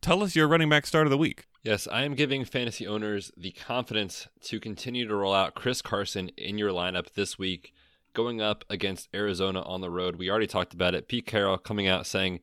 [0.00, 1.46] Tell us your running back start of the week.
[1.62, 6.30] Yes, I am giving fantasy owners the confidence to continue to roll out Chris Carson
[6.38, 7.74] in your lineup this week
[8.14, 10.16] going up against Arizona on the road.
[10.16, 11.08] We already talked about it.
[11.08, 12.40] Pete Carroll coming out saying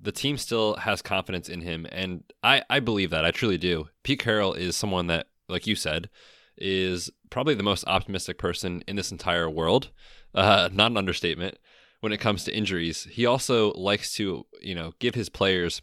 [0.00, 1.86] the team still has confidence in him.
[1.90, 3.24] And I, I believe that.
[3.24, 3.88] I truly do.
[4.02, 6.08] Pete Carroll is someone that, like you said,
[6.56, 9.90] is probably the most optimistic person in this entire world.
[10.34, 11.58] Uh, not an understatement
[12.00, 13.04] when it comes to injuries.
[13.10, 15.82] He also likes to, you know, give his players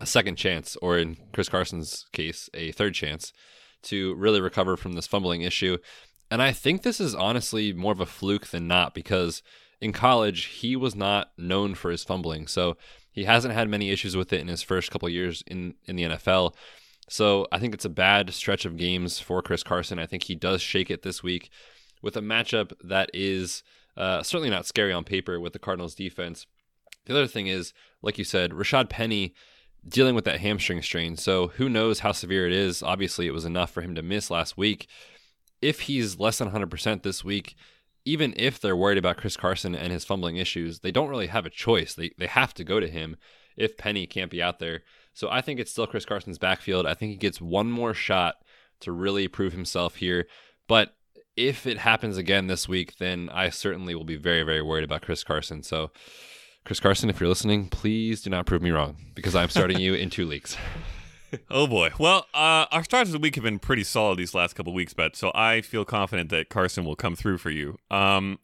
[0.00, 3.32] a second chance, or in Chris Carson's case, a third chance
[3.82, 5.76] to really recover from this fumbling issue.
[6.30, 9.42] And I think this is honestly more of a fluke than not because
[9.80, 12.46] in college he was not known for his fumbling.
[12.46, 12.76] So
[13.10, 16.04] he hasn't had many issues with it in his first couple years in in the
[16.04, 16.54] NFL.
[17.08, 19.98] So I think it's a bad stretch of games for Chris Carson.
[19.98, 21.50] I think he does shake it this week
[22.02, 23.64] with a matchup that is
[23.96, 26.46] uh, certainly not scary on paper with the Cardinals defense.
[27.06, 29.34] The other thing is, like you said, Rashaad Penny
[29.88, 31.16] dealing with that hamstring strain.
[31.16, 32.82] So who knows how severe it is?
[32.82, 34.86] Obviously, it was enough for him to miss last week
[35.62, 37.56] if he's less than 100% this week,
[38.04, 41.46] even if they're worried about Chris Carson and his fumbling issues, they don't really have
[41.46, 41.94] a choice.
[41.94, 43.16] They they have to go to him
[43.56, 44.82] if Penny can't be out there.
[45.12, 46.86] So I think it's still Chris Carson's backfield.
[46.86, 48.36] I think he gets one more shot
[48.80, 50.26] to really prove himself here.
[50.66, 50.94] But
[51.36, 55.02] if it happens again this week, then I certainly will be very, very worried about
[55.02, 55.62] Chris Carson.
[55.62, 55.90] So,
[56.64, 59.94] Chris Carson, if you're listening, please do not prove me wrong because I'm starting you
[59.94, 60.56] in two leagues.
[61.50, 61.90] oh boy.
[61.98, 64.94] Well, uh, our starts of the week have been pretty solid these last couple weeks,
[64.94, 67.78] but so I feel confident that Carson will come through for you.
[67.90, 68.38] Um,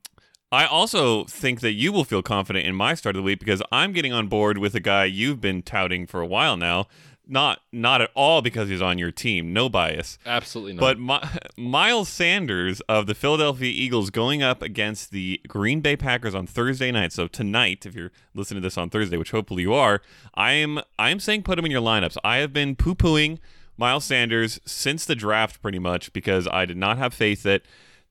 [0.52, 3.62] I also think that you will feel confident in my start of the week because
[3.72, 6.86] I'm getting on board with a guy you've been touting for a while now,
[7.26, 9.52] not not at all because he's on your team.
[9.52, 10.18] No bias.
[10.24, 10.80] Absolutely not.
[10.80, 16.34] But My, Miles Sanders of the Philadelphia Eagles going up against the Green Bay Packers
[16.34, 17.12] on Thursday night.
[17.12, 20.00] So tonight, if you're listening to this on Thursday, which hopefully you are,
[20.34, 22.16] I am I am saying put him in your lineups.
[22.24, 23.38] I have been poo pooing
[23.76, 27.62] Miles Sanders since the draft pretty much because I did not have faith that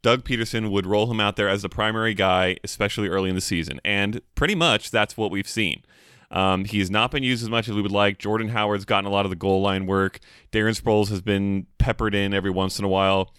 [0.01, 3.41] Doug Pederson would roll him out there as the primary guy, especially early in the
[3.41, 3.81] season.
[3.83, 5.83] And pretty much that's what we've seen.
[6.31, 8.17] Um, he's not been used as much as we would like.
[8.17, 10.19] Jordan Howard's gotten a lot of the goal line work.
[10.51, 13.33] Darren Sproles has been peppered in every once in a while,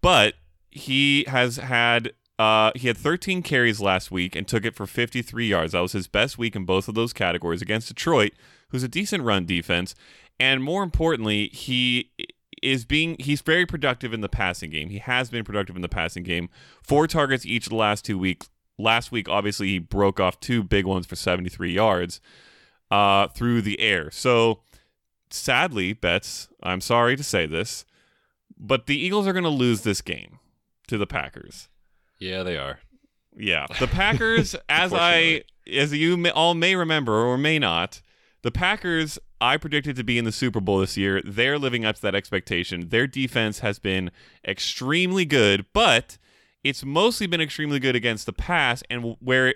[0.00, 0.34] but
[0.70, 5.48] he has had uh, he had 13 carries last week and took it for 53
[5.48, 5.72] yards.
[5.72, 8.32] That was his best week in both of those categories against Detroit,
[8.70, 9.94] who's a decent run defense.
[10.38, 12.12] And more importantly, he
[12.62, 14.90] is being he's very productive in the passing game.
[14.90, 16.48] He has been productive in the passing game.
[16.82, 20.62] Four targets each of the last two weeks last week, obviously, he broke off two
[20.62, 22.20] big ones for 73 yards
[22.90, 24.10] uh, through the air.
[24.10, 24.60] So,
[25.30, 27.84] sadly, Betz, I'm sorry to say this,
[28.56, 30.38] but the Eagles are going to lose this game
[30.86, 31.68] to the Packers.
[32.18, 32.80] Yeah, they are.
[33.36, 38.00] Yeah, the Packers, as I, as you may, all may remember or may not,
[38.42, 41.22] the Packers I predicted to be in the Super Bowl this year.
[41.24, 42.88] They're living up to that expectation.
[42.88, 44.10] Their defense has been
[44.44, 46.18] extremely good, but
[46.64, 49.54] it's mostly been extremely good against the pass, and where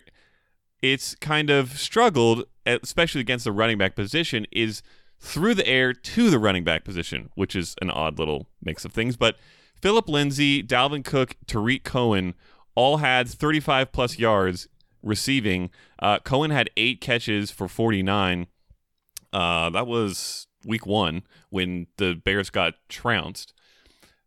[0.81, 4.83] it's kind of struggled, especially against the running back position, is
[5.21, 8.93] through the air to the running back position, which is an odd little mix of
[8.93, 9.17] things.
[9.17, 9.37] But
[9.81, 12.35] Phillip Lindsay, Dalvin Cook, Tarik Cohen
[12.75, 14.69] all had 35 plus yards
[15.03, 15.71] receiving.
[15.99, 18.47] Uh, Cohen had eight catches for 49.
[19.33, 23.53] Uh, that was week one when the Bears got trounced.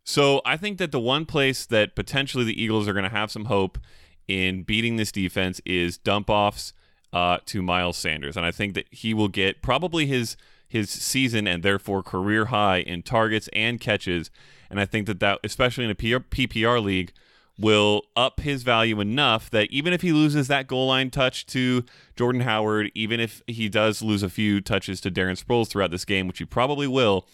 [0.05, 3.31] So I think that the one place that potentially the Eagles are going to have
[3.31, 3.79] some hope
[4.27, 6.73] in beating this defense is dump offs
[7.11, 10.37] uh, to Miles Sanders, and I think that he will get probably his
[10.67, 14.29] his season and therefore career high in targets and catches.
[14.69, 17.13] And I think that that, especially in a PPR league,
[17.57, 21.85] will up his value enough that even if he loses that goal line touch to
[22.15, 26.03] Jordan Howard, even if he does lose a few touches to Darren Sproles throughout this
[26.03, 27.25] game, which he probably will,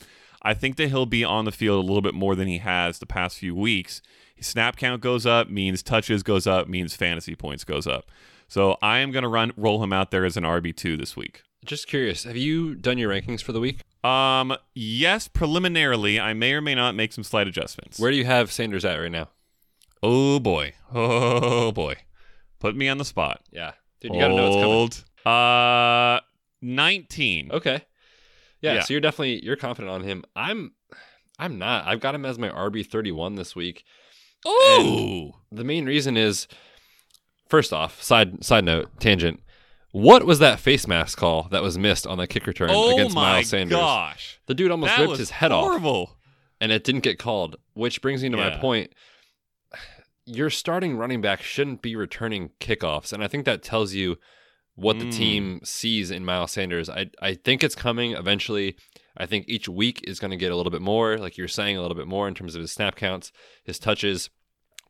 [0.41, 2.99] I think that he'll be on the field a little bit more than he has
[2.99, 4.01] the past few weeks.
[4.35, 8.09] His snap count goes up, means touches goes up, means fantasy points goes up.
[8.47, 11.15] So I am going to run roll him out there as an RB two this
[11.15, 11.43] week.
[11.63, 13.81] Just curious, have you done your rankings for the week?
[14.03, 17.99] Um, yes, preliminarily, I may or may not make some slight adjustments.
[17.99, 19.29] Where do you have Sanders at right now?
[20.01, 21.97] Oh boy, oh boy,
[22.59, 23.41] put me on the spot.
[23.51, 25.35] Yeah, dude, you gotta know it's coming.
[25.35, 26.19] Uh,
[26.63, 27.51] nineteen.
[27.51, 27.83] Okay.
[28.62, 28.82] Yeah, Yeah.
[28.84, 30.24] so you're definitely you're confident on him.
[30.36, 30.74] I'm
[31.39, 31.88] I'm not.
[31.88, 33.84] I've got him as my RB 31 this week.
[34.47, 35.32] Ooh.
[35.51, 36.47] The main reason is
[37.49, 39.41] first off, side side note, tangent.
[39.91, 43.14] What was that face mask call that was missed on the kick return Oh against
[43.16, 43.78] Miles Sanders?
[43.78, 45.82] gosh, The dude almost that ripped his head off
[46.62, 48.93] and it didn't get called, which brings me to my point.
[50.26, 54.18] Your starting running back shouldn't be returning kickoffs, and I think that tells you
[54.82, 55.15] what the Mm.
[55.17, 56.89] team sees in Miles Sanders.
[56.89, 58.75] I I think it's coming eventually.
[59.17, 61.75] I think each week is going to get a little bit more, like you're saying,
[61.77, 63.32] a little bit more in terms of his snap counts,
[63.65, 64.29] his touches,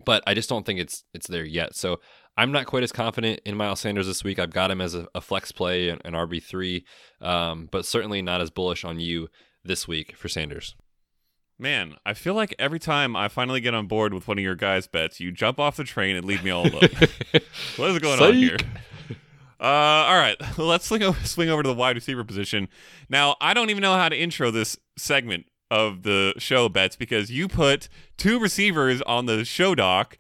[0.06, 1.76] but I just don't think it's it's there yet.
[1.76, 2.00] So
[2.38, 4.40] I'm not quite as confident in Miles Sanders this week.
[4.40, 6.86] I've got him as a, a flex play, and an RB three,
[7.20, 9.28] um, but certainly not as bullish on you
[9.64, 10.76] this week for Sanders.
[11.60, 14.56] Man, I feel like every time I finally get on board with one of your
[14.56, 16.90] guys' Betz, you jump off the train and leave me all alone.
[17.76, 18.58] what is going on here?
[19.62, 22.68] Uh, all right, let's swing over, swing over to the wide receiver position.
[23.10, 27.30] Now, I don't even know how to intro this segment of the show Betz because
[27.30, 27.88] you put
[28.18, 30.18] two receivers on the show doc,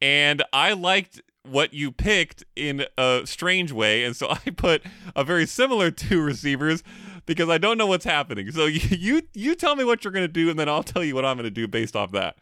[0.00, 4.82] and I liked what you picked in a strange way, and so I put
[5.16, 6.84] a very similar two receivers
[7.26, 8.52] because I don't know what's happening.
[8.52, 11.16] So you you, you tell me what you're gonna do, and then I'll tell you
[11.16, 12.36] what I'm gonna do based off that.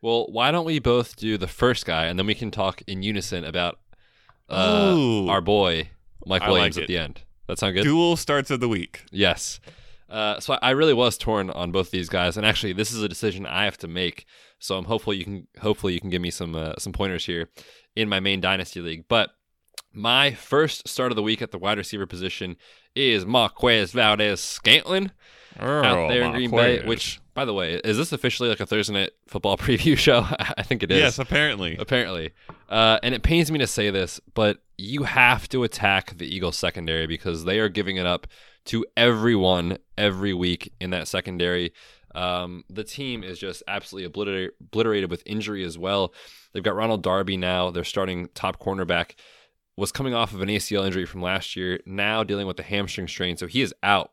[0.00, 3.04] Well, why don't we both do the first guy and then we can talk in
[3.04, 3.78] unison about
[4.52, 5.90] uh, our boy
[6.26, 7.22] Mike I Williams like at the end.
[7.46, 7.84] That sound good?
[7.84, 9.04] Dual starts of the week.
[9.10, 9.60] Yes.
[10.08, 13.08] Uh, so I really was torn on both these guys, and actually, this is a
[13.08, 14.26] decision I have to make.
[14.58, 17.48] So I'm hopeful you can hopefully you can give me some uh, some pointers here
[17.96, 19.06] in my main dynasty league.
[19.08, 19.30] But
[19.92, 22.56] my first start of the week at the wide receiver position
[22.94, 25.10] is Marquez Valdes-Scantling
[25.58, 26.86] out there in Green Bay.
[26.86, 30.26] Which, by the way, is this officially like a Thursday night football preview show?
[30.38, 30.98] I think it is.
[30.98, 31.76] Yes, apparently.
[31.78, 32.32] apparently.
[32.68, 36.58] Uh, and it pains me to say this, but you have to attack the Eagles
[36.58, 38.26] secondary because they are giving it up
[38.66, 41.72] to everyone every week in that secondary.
[42.14, 46.12] Um, the team is just absolutely obliter- obliterated with injury as well.
[46.52, 49.14] They've got Ronald Darby now, their starting top cornerback,
[49.76, 53.08] was coming off of an ACL injury from last year, now dealing with the hamstring
[53.08, 53.36] strain.
[53.38, 54.12] So he is out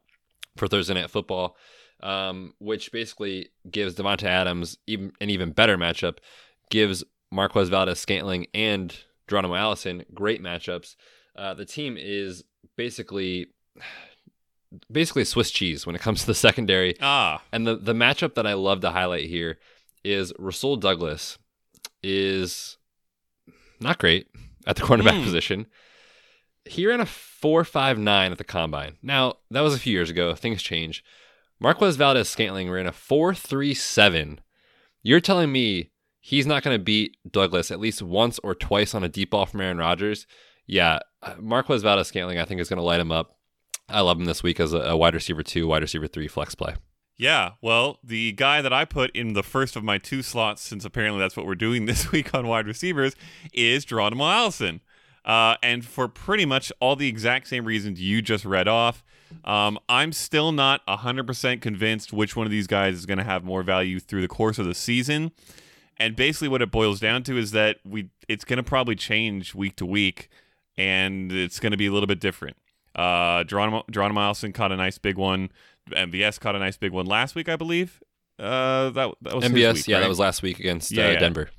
[0.55, 1.57] for Thursday Night Football,
[2.01, 6.17] um, which basically gives Davante Adams even an even better matchup,
[6.69, 8.95] gives Marquez Valdes-Scantling and
[9.27, 10.95] Geronimo Allison great matchups.
[11.35, 12.43] Uh, the team is
[12.75, 13.47] basically
[14.91, 16.95] basically Swiss cheese when it comes to the secondary.
[17.01, 19.57] Ah, And the, the matchup that I love to highlight here
[20.03, 21.37] is Rasul Douglas
[22.03, 22.77] is
[23.79, 24.27] not great
[24.67, 25.23] at the cornerback Hmm.
[25.23, 25.65] position.
[26.65, 28.97] He ran a 4.59 at the combine.
[29.01, 30.35] Now, that was a few years ago.
[30.35, 31.03] Things change.
[31.59, 34.37] Marquez Valdes-Scantling ran a 4.37.
[35.03, 35.91] You're telling me
[36.21, 39.45] he's not going to beat Douglas at least once or twice on a deep ball
[39.45, 40.25] from Aaron Rodgers?
[40.65, 43.37] Yeah, uh, Marquez Valdes-Scantling, I think, is going to light him up.
[43.89, 46.75] I love him this week as a, wide receiver two, wide receiver three flex play.
[47.17, 47.53] yeah.
[47.61, 51.19] Well, the guy that I put in the first of my two slots, since apparently
[51.19, 53.15] that's what we're doing this week on wide receivers,
[53.51, 54.81] is Geronimo Allison.
[55.25, 59.03] Uh, and for pretty much all the exact same reasons you just read off,
[59.43, 63.43] um, I'm still not 100% convinced which one of these guys is going to have
[63.43, 65.31] more value through the course of the season.
[65.97, 69.53] And basically, what it boils down to is that we it's going to probably change
[69.53, 70.29] week to week,
[70.77, 72.55] and it's going to be a little bit different.
[72.95, 75.49] Uh, Geronimo, Geronimo Allison caught a nice big one.
[75.89, 78.01] MVS caught a nice big one last week, I believe.
[78.37, 80.01] Uh, that that was MVS, week, yeah, right?
[80.01, 81.19] that was last week against Yeah, uh, yeah.
[81.19, 81.49] Denver.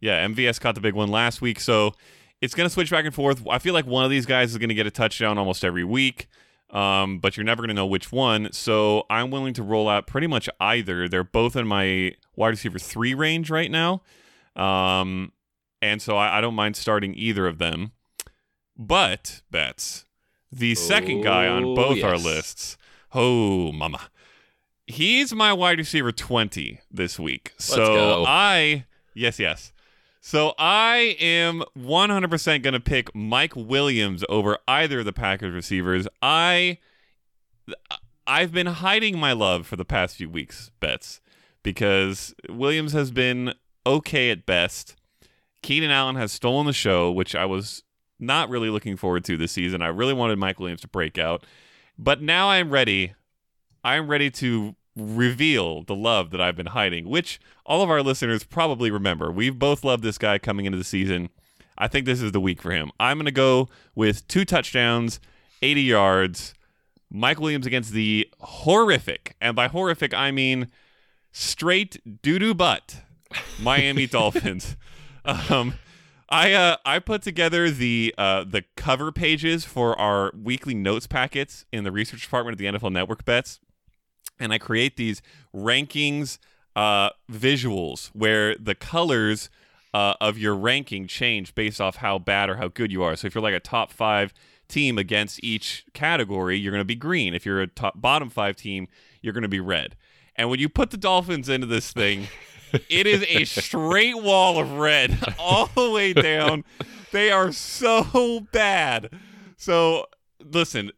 [0.00, 1.94] Yeah, MVS caught the big one last week, so
[2.40, 3.46] it's going to switch back and forth.
[3.48, 5.84] I feel like one of these guys is going to get a touchdown almost every
[5.84, 6.28] week,
[6.70, 8.52] um, but you're never going to know which one.
[8.52, 11.08] So I'm willing to roll out pretty much either.
[11.08, 14.02] They're both in my wide receiver three range right now,
[14.54, 15.32] um,
[15.82, 17.92] and so I, I don't mind starting either of them.
[18.78, 20.04] But Betz
[20.52, 22.76] the second guy on Oh, both our lists.
[23.14, 24.10] Oh, mama.
[24.86, 27.52] He's my wide receiver 20 this week.
[27.58, 28.24] so go.
[28.26, 29.72] I, yes, yes.
[30.26, 36.08] So I am 100% going to pick Mike Williams over either of the Packers receivers.
[36.20, 36.78] I
[38.26, 41.20] I've been hiding my love for the past few weeks, Betz,
[41.62, 43.54] because Williams has been
[43.86, 44.96] okay at best.
[45.62, 47.84] Keenan Allen has stolen the show, which I was
[48.18, 49.80] not really looking forward to this season.
[49.80, 51.46] I really wanted Mike Williams to break out.
[51.96, 53.14] But now I'm ready.
[53.84, 58.44] I'm ready to reveal the love that I've been hiding, which all of our listeners
[58.44, 59.30] probably remember.
[59.30, 61.28] We've both loved this guy coming into the season.
[61.78, 62.90] I think this is the week for him.
[62.98, 65.20] I'm going to go with two touchdowns,
[65.62, 66.54] 80 yards.
[67.10, 70.68] Mike Williams against the horrific, and by horrific, I mean
[71.30, 73.02] straight doo doo butt
[73.60, 74.76] Miami Dolphins.
[75.24, 75.74] Um,
[76.28, 81.64] I uh, I put together the uh, the cover pages for our weekly notes packets
[81.72, 83.60] in the research department of the NFL Network Betz,
[84.38, 85.22] and I create these
[85.54, 86.38] rankings
[86.74, 89.48] uh, visuals where the colors
[89.94, 93.16] uh, of your ranking change based off how bad or how good you are.
[93.16, 94.34] So if you're like a top five
[94.68, 97.34] team against each category, you're going to be green.
[97.34, 98.88] If you're a top bottom five team,
[99.22, 99.96] you're going to be red.
[100.34, 102.28] And when you put the Dolphins into this thing
[102.88, 106.64] it is a straight wall of red all the way down.
[107.12, 109.10] They are so bad.
[109.56, 110.06] So
[110.40, 110.92] listen,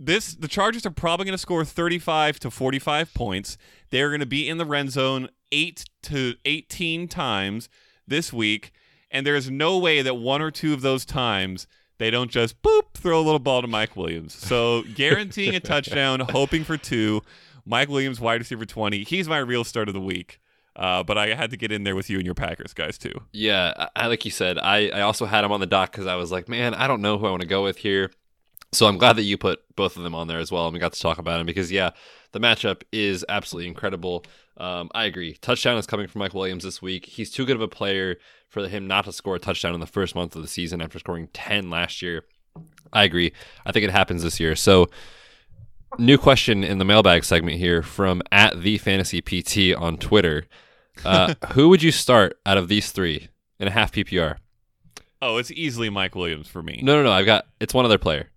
[0.00, 3.58] this the Chargers are probably going to score 35 to 45 points.
[3.90, 7.68] They're going to be in the red zone 8 to 18 times
[8.06, 8.72] this week,
[9.10, 11.66] and there's no way that one or two of those times
[11.98, 14.34] they don't just boop throw a little ball to Mike Williams.
[14.34, 17.22] So guaranteeing a touchdown, hoping for two.
[17.66, 19.04] Mike Williams, wide receiver 20.
[19.04, 20.40] He's my real start of the week.
[20.74, 23.12] Uh, but I had to get in there with you and your Packers guys too.
[23.32, 26.14] Yeah, I, like you said, I, I also had him on the doc because I
[26.14, 28.10] was like, man, I don't know who I want to go with here.
[28.72, 30.78] So I'm glad that you put both of them on there as well, and we
[30.78, 31.90] got to talk about them because yeah,
[32.32, 34.24] the matchup is absolutely incredible.
[34.56, 35.34] Um, I agree.
[35.40, 37.06] Touchdown is coming from Mike Williams this week.
[37.06, 38.16] He's too good of a player
[38.48, 40.98] for him not to score a touchdown in the first month of the season after
[40.98, 42.24] scoring 10 last year.
[42.92, 43.32] I agree.
[43.64, 44.54] I think it happens this year.
[44.56, 44.88] So
[45.98, 50.44] new question in the mailbag segment here from at the fantasy PT on Twitter.
[51.04, 54.36] Uh, who would you start out of these three in a half PPR?
[55.22, 56.80] Oh, it's easily Mike Williams for me.
[56.82, 57.12] No, no, no.
[57.12, 58.29] I've got it's one other player.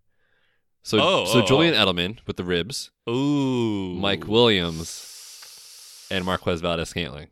[0.83, 1.85] So, oh, so oh, Julian oh.
[1.85, 7.27] Edelman with the ribs, Ooh, Mike Williams, and Marquez Valdes-Scantling.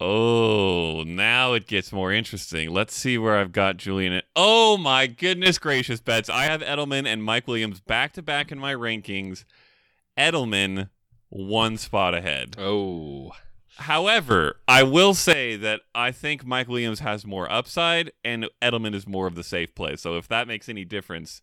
[0.00, 2.70] Oh, now it gets more interesting.
[2.70, 4.22] Let's see where I've got Julian.
[4.34, 6.30] Oh my goodness gracious, Betz!
[6.30, 9.44] I have Edelman and Mike Williams back to back in my rankings.
[10.16, 10.88] Edelman
[11.28, 12.56] one spot ahead.
[12.58, 13.32] Oh,
[13.80, 19.06] However, I will say that I think Mike Williams has more upside and Edelman is
[19.06, 19.96] more of the safe play.
[19.96, 21.40] So if that makes any difference,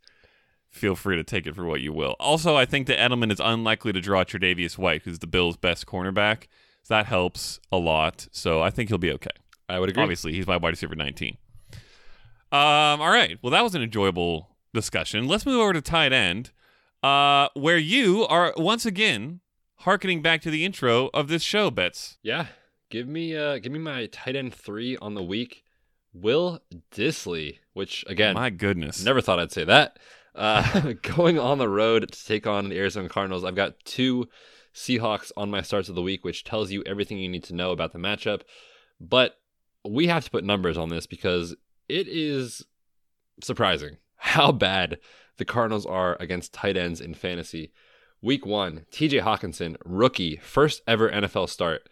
[0.78, 2.16] feel free to take it for what you will.
[2.20, 5.86] Also, I think that Edelman is unlikely to draw Tre'Davious White, who's the Bills' best
[5.86, 6.44] cornerback.
[6.84, 8.28] So that helps a lot.
[8.32, 9.32] So I think he'll be okay.
[9.68, 10.04] I would agree.
[10.04, 11.38] Obviously, he's my wide receiver 19.
[12.52, 13.38] Um, all right.
[13.42, 15.28] Well, that was an enjoyable discussion.
[15.28, 16.52] Let's move over to tight end,
[17.04, 19.42] uh, where you are once again
[19.82, 22.18] harkening back to the intro of this show, Betz.
[22.24, 22.48] Yeah.
[22.90, 25.66] Give me uh give me my tight end three on the week.
[26.14, 26.62] Will
[26.96, 29.04] Dissly, which again My goodness.
[29.04, 30.00] never thought I'd say that.
[30.38, 33.44] Uh going on the road to take on the Arizona Cardinals.
[33.44, 34.28] I've got two
[34.74, 37.72] Seahawks on my starts of the week, which tells you everything you need to know
[37.72, 38.42] about the matchup.
[39.02, 39.40] But
[39.84, 41.56] we have to put numbers on this because
[41.90, 42.64] it is
[43.42, 45.00] surprising how bad
[45.38, 47.72] the Cardinals are against tight ends in fantasy.
[48.22, 51.88] Week one, TJ Hockenson, rookie, first ever NFL start,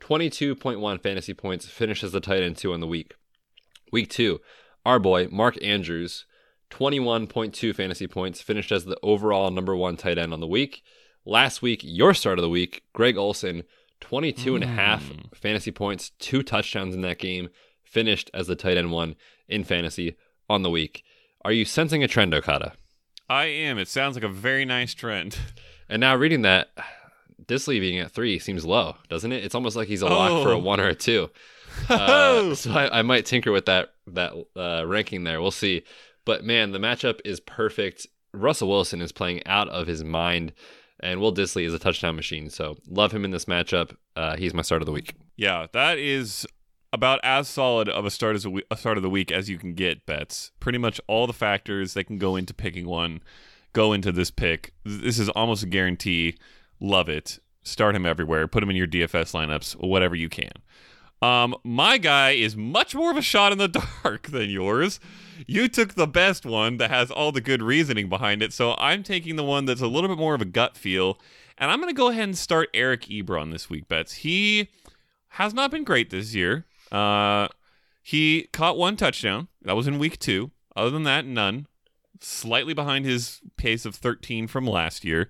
[0.00, 3.14] 22.1 fantasy points, finishes the tight end two on the week.
[3.90, 4.40] Week two,
[4.86, 6.26] our boy, Mark Andrews,
[6.78, 10.82] 21.2 fantasy points, finished as the overall number one tight end on the week.
[11.24, 13.62] Last week, your start of the week, Greg Olsen,
[14.00, 17.48] 22 and a half fantasy points, two touchdowns in that game,
[17.84, 19.14] finished as the tight end one
[19.48, 20.16] in fantasy
[20.50, 21.04] on the week.
[21.44, 22.72] Are you sensing a trend, Okada?
[23.30, 23.78] I am.
[23.78, 25.38] It sounds like a very nice trend.
[25.86, 26.70] And now reading that,
[27.44, 29.44] Dissly being at three seems low, doesn't it?
[29.44, 30.58] It's almost like he's a lock for a Oh.
[30.58, 31.28] one or a two.
[31.90, 35.42] Uh, so I, I might tinker with that that uh, ranking there.
[35.42, 35.82] We'll see.
[36.24, 38.06] But man, the matchup is perfect.
[38.32, 40.52] Russell Wilson is playing out of his mind,
[41.00, 42.50] and Will Dissly is a touchdown machine.
[42.50, 43.94] So love him in this matchup.
[44.16, 45.14] Uh, he's my start of the week.
[45.36, 46.46] Yeah, that is
[46.92, 49.48] about as solid of a start as a, we- a start of the week as
[49.50, 50.06] you can get.
[50.06, 53.20] Betz pretty much all the factors that can go into picking one
[53.72, 54.72] go into this pick.
[54.84, 56.36] This is almost a guarantee.
[56.80, 57.40] Love it.
[57.64, 58.46] Start him everywhere.
[58.46, 60.52] Put him in your DFS lineups, whatever you can.
[61.20, 63.66] Um, my guy is much more of a shot in the
[64.04, 65.00] dark than yours.
[65.46, 69.02] You took the best one that has all the good reasoning behind it, so I'm
[69.02, 71.18] taking the one that's a little bit more of a gut feel,
[71.58, 74.14] and I'm going to go ahead and start Eric Ebron this week, Betz.
[74.14, 74.68] He
[75.28, 76.64] has not been great this year.
[76.90, 77.48] Uh,
[78.02, 79.48] he caught one touchdown.
[79.62, 80.50] That was in week two.
[80.76, 81.66] Other than that, none.
[82.20, 85.28] Slightly behind his pace of 13 from last year.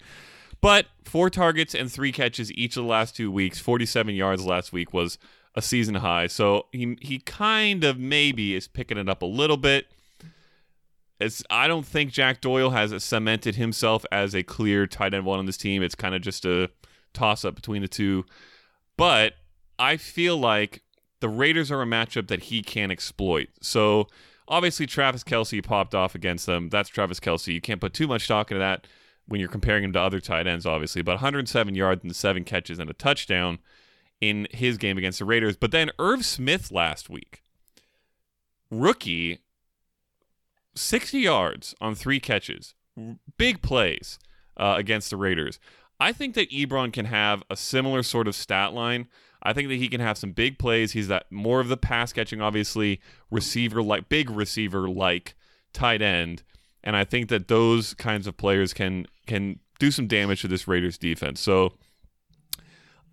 [0.60, 3.58] But four targets and three catches each of the last two weeks.
[3.58, 5.18] 47 yards last week was
[5.54, 6.26] a season high.
[6.26, 9.86] So he he kind of maybe is picking it up a little bit.
[11.20, 15.38] It's I don't think Jack Doyle has cemented himself as a clear tight end one
[15.38, 15.82] on this team.
[15.82, 16.70] It's kind of just a
[17.12, 18.24] toss up between the two.
[18.96, 19.34] But
[19.78, 20.82] I feel like
[21.20, 23.48] the Raiders are a matchup that he can exploit.
[23.60, 24.08] So
[24.48, 26.68] obviously, Travis Kelce popped off against them.
[26.68, 27.54] That's Travis Kelce.
[27.54, 28.86] You can't put too much stock into that
[29.26, 31.02] when you're comparing him to other tight ends, obviously.
[31.02, 33.58] But 107 yards and seven catches and a touchdown
[34.28, 35.56] in his game against the Raiders.
[35.56, 37.42] But then Irv Smith last week,
[38.70, 39.40] rookie,
[40.74, 42.74] 60 yards on three catches,
[43.36, 44.18] big plays
[44.56, 45.58] uh, against the Raiders.
[46.00, 49.08] I think that Ebron can have a similar sort of stat line.
[49.42, 50.92] I think that he can have some big plays.
[50.92, 53.00] He's that more of the pass catching, obviously,
[53.30, 55.34] receiver like big receiver like
[55.72, 56.42] tight end.
[56.82, 60.66] And I think that those kinds of players can can do some damage to this
[60.66, 61.40] Raiders defense.
[61.40, 61.74] So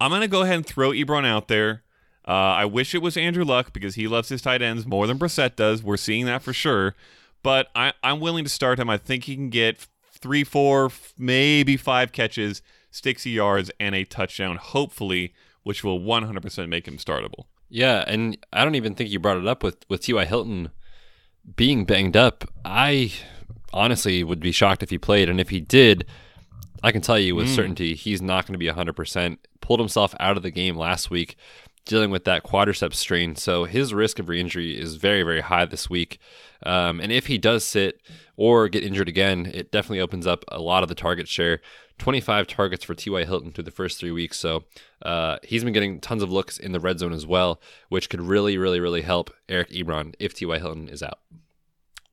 [0.01, 1.83] I'm gonna go ahead and throw Ebron out there.
[2.27, 5.19] Uh, I wish it was Andrew Luck because he loves his tight ends more than
[5.19, 5.83] Brissett does.
[5.83, 6.95] We're seeing that for sure.
[7.43, 8.89] But I, I'm willing to start him.
[8.89, 14.57] I think he can get three, four, maybe five catches, 60 yards, and a touchdown,
[14.57, 17.45] hopefully, which will 100% make him startable.
[17.69, 20.25] Yeah, and I don't even think you brought it up with with T.Y.
[20.25, 20.71] Hilton
[21.55, 22.43] being banged up.
[22.65, 23.13] I
[23.71, 26.05] honestly would be shocked if he played, and if he did,
[26.83, 27.55] I can tell you with mm.
[27.55, 29.37] certainty he's not going to be 100%.
[29.59, 31.37] Pulled himself out of the game last week
[31.85, 33.35] dealing with that quadriceps strain.
[33.35, 36.19] So his risk of re-injury is very, very high this week.
[36.63, 38.01] Um, and if he does sit
[38.37, 41.59] or get injured again, it definitely opens up a lot of the target share.
[41.97, 43.25] 25 targets for T.Y.
[43.25, 44.39] Hilton through the first three weeks.
[44.39, 44.63] So
[45.03, 48.21] uh, he's been getting tons of looks in the red zone as well, which could
[48.21, 50.57] really, really, really help Eric Ebron if T.Y.
[50.59, 51.19] Hilton is out.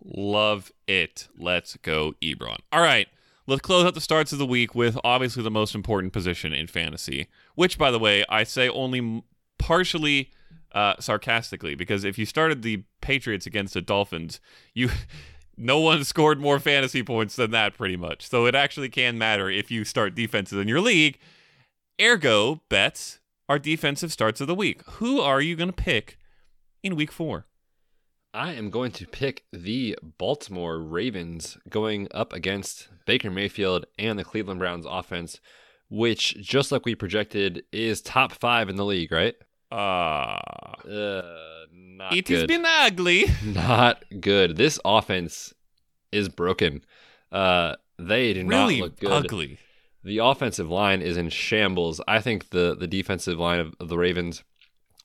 [0.05, 1.29] Love it.
[1.39, 2.59] Let's go, Ebron.
[2.73, 3.09] All right.
[3.49, 6.67] Let's close out the starts of the week with obviously the most important position in
[6.67, 9.25] fantasy, which, by the way, I say only
[9.59, 10.31] partially
[10.73, 14.39] uh, sarcastically because if you started the Patriots against the Dolphins,
[14.75, 14.91] you
[15.57, 18.29] no one scored more fantasy points than that pretty much.
[18.29, 21.19] So it actually can matter if you start defenses in your league.
[21.99, 23.19] Ergo, Betz
[23.49, 24.83] are defensive starts of the week.
[24.83, 26.19] Who are you going to pick
[26.83, 27.47] in week 4?
[28.39, 34.23] I am going to pick the Baltimore Ravens going up against Baker Mayfield and the
[34.23, 35.41] Cleveland Browns offense,
[35.91, 39.35] which, just like we projected, is top five in the league, right?
[39.73, 39.75] Uh,
[40.89, 41.23] uh
[41.73, 42.37] not it good.
[42.37, 43.25] has been ugly.
[43.45, 44.57] Not good.
[44.57, 45.53] This offense
[46.13, 46.85] is broken.
[47.33, 49.11] Uh, they do really not look good.
[49.11, 49.59] ugly.
[50.05, 52.01] The offensive line is in shambles.
[52.07, 54.45] I think the the defensive line of, of the Ravens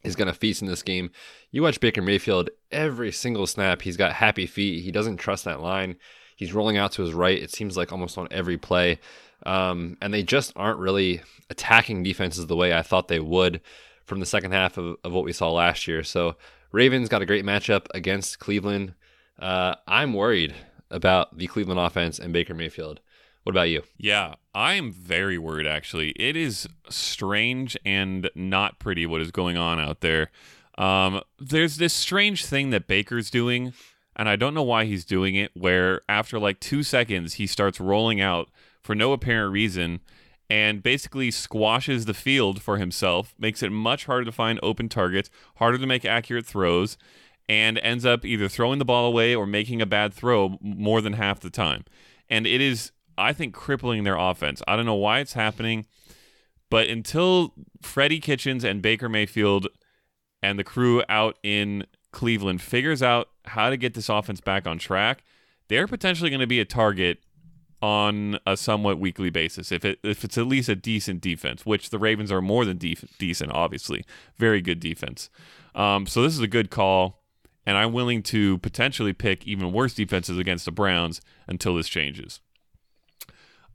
[0.04, 1.12] is going to feast in this game.
[1.52, 3.82] You watch Baker Mayfield every single snap.
[3.82, 4.84] He's got happy feet.
[4.84, 5.96] He doesn't trust that line.
[6.36, 7.42] He's rolling out to his right.
[7.42, 9.00] It seems like almost on every play.
[9.46, 13.62] Um, and they just aren't really attacking defenses the way I thought they would
[14.06, 16.04] from the second half of, of what we saw last year.
[16.04, 16.36] So
[16.72, 18.96] Ravens got a great matchup against Cleveland.
[19.40, 20.56] Uh, I'm worried
[20.90, 23.00] about the Cleveland offense and Baker Mayfield.
[23.44, 23.84] What about you?
[23.98, 26.10] Yeah, I am very worried actually.
[26.12, 30.32] It is strange and not pretty what is going on out there.
[30.78, 33.74] Um, there's this strange thing that Baker's doing,
[34.16, 37.80] and I don't know why he's doing it, where after like two seconds, he starts
[37.80, 38.50] rolling out
[38.82, 40.00] for no apparent reason
[40.50, 45.30] and basically squashes the field for himself, makes it much harder to find open targets,
[45.56, 46.98] harder to make accurate throws,
[47.50, 51.14] and ends up either throwing the ball away or making a bad throw more than
[51.14, 51.84] half the time.
[52.30, 54.62] And it is, I think, crippling their offense.
[54.68, 55.86] I don't know why it's happening,
[56.70, 59.68] but until Freddie Kitchens and Baker Mayfield
[60.42, 64.78] and the crew out in Cleveland figures out how to get this offense back on
[64.78, 65.24] track,
[65.68, 67.20] they're potentially going to be a target
[67.82, 71.90] on a somewhat weekly basis if it if it's at least a decent defense, which
[71.90, 74.06] the Ravens are more than def- decent, obviously,
[74.38, 75.30] very good defense.
[75.76, 77.24] Um, so this is a good call,
[77.66, 82.40] and I'm willing to potentially pick even worse defenses against the Browns until this changes.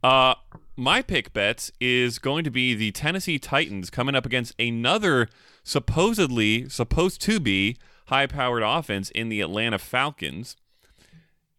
[0.03, 0.35] Uh,
[0.75, 5.27] my pick Betz is going to be the Tennessee Titans coming up against another
[5.63, 7.77] supposedly supposed to be
[8.07, 10.55] high-powered offense in the Atlanta Falcons.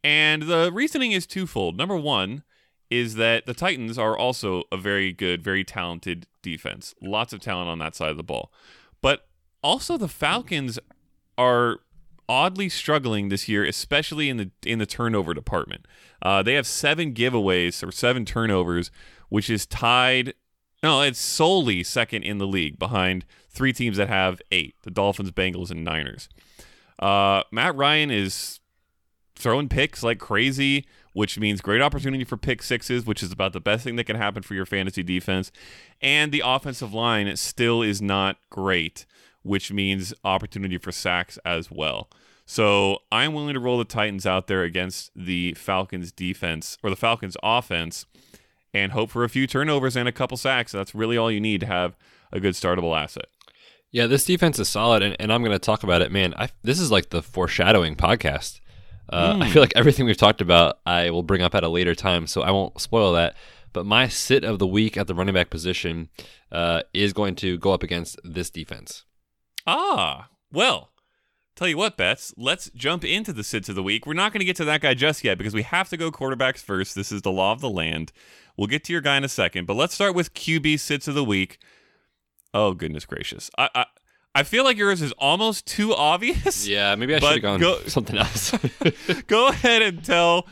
[0.02, 1.76] And the reasoning is twofold.
[1.76, 2.42] Number one
[2.88, 6.94] is that the Titans are also a very good, very talented defense.
[7.00, 8.50] Lots of talent on that side of the ball.
[9.00, 9.28] But
[9.62, 10.78] also the Falcons
[11.36, 11.80] are
[12.30, 15.84] oddly struggling this year, especially in the in the turnover department.
[16.22, 18.92] Uh, they have seven giveaways or seven turnovers,
[19.28, 20.34] which is tied.
[20.80, 25.32] No, it's solely second in the league behind three teams that have eight: the Dolphins,
[25.32, 26.28] Bengals, and Niners.
[27.00, 28.60] Uh, Matt Ryan is
[29.34, 33.60] throwing picks like crazy, which means great opportunity for pick sixes, which is about the
[33.60, 35.50] best thing that can happen for your fantasy defense.
[36.00, 39.04] And the offensive line still is not great,
[39.42, 42.08] which means opportunity for sacks as well.
[42.50, 46.96] So I'm willing to roll the Titans out there against the Falcons defense or the
[46.96, 48.06] Falcons offense
[48.74, 50.72] and hope for a few turnovers and a couple sacks.
[50.72, 51.96] That's really all you need to have
[52.32, 53.26] a good startable asset.
[53.92, 56.10] Yeah, this defense is solid, and, and I'm going to talk about it.
[56.10, 58.58] Man, I, this is like the foreshadowing podcast.
[59.08, 59.44] Uh, mm.
[59.44, 62.26] I feel like everything we've talked about, I will bring up at a later time,
[62.26, 63.36] so I won't spoil that.
[63.72, 66.08] But my sit of the week at the running back position
[66.50, 69.04] uh, is going to go up against this defense.
[69.68, 70.90] Ah, well,
[71.60, 74.06] tell you what, Betz, let's jump into the sits of the week.
[74.06, 76.10] We're not going to get to that guy just yet because we have to go
[76.10, 76.94] quarterbacks first.
[76.94, 78.12] This is the law of the land.
[78.56, 81.14] We'll get to your guy in a second, but let's start with QB sits of
[81.14, 81.58] the week.
[82.54, 83.50] Oh goodness gracious!
[83.58, 83.84] I I,
[84.34, 86.66] I feel like yours is almost too obvious.
[86.68, 88.52] Yeah, maybe I should have gone go, something else.
[89.26, 90.48] go ahead and tell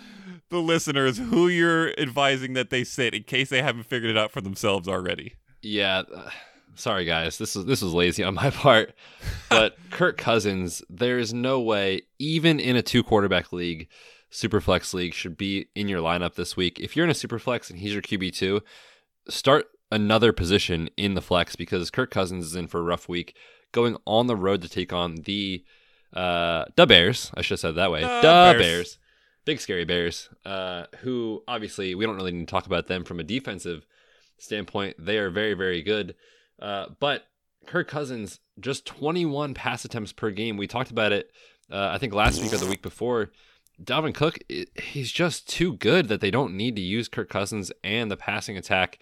[0.51, 4.31] the listeners who you're advising that they sit in case they haven't figured it out
[4.31, 5.35] for themselves already.
[5.63, 6.03] Yeah.
[6.15, 6.31] Uh,
[6.79, 7.39] Uh, sorry guys.
[7.39, 8.95] This is this was lazy on my part.
[9.51, 13.89] But Kirk Cousins, there is no way even in a two quarterback league,
[14.31, 16.79] superflex league should be in your lineup this week.
[16.81, 18.61] If you're in a superflex and he's your QB2,
[19.29, 23.35] start another position in the flex because Kirk Cousins is in for a rough week
[23.73, 25.65] going on the road to take on the
[26.15, 27.31] uh the Bears.
[27.35, 28.03] I should have said that way.
[28.03, 28.59] The, Bears.
[28.59, 28.99] Bears.
[29.45, 30.29] Big scary Bears.
[30.45, 33.85] Uh who obviously we don't really need to talk about them from a defensive
[34.39, 34.97] standpoint.
[34.99, 36.15] They are very, very good.
[36.59, 37.25] Uh but
[37.67, 40.57] Kirk Cousins, just 21 pass attempts per game.
[40.57, 41.31] We talked about it
[41.71, 43.31] uh, I think last week or the week before.
[43.83, 44.39] Dalvin Cook,
[44.83, 48.57] he's just too good that they don't need to use Kirk Cousins and the passing
[48.57, 48.99] attack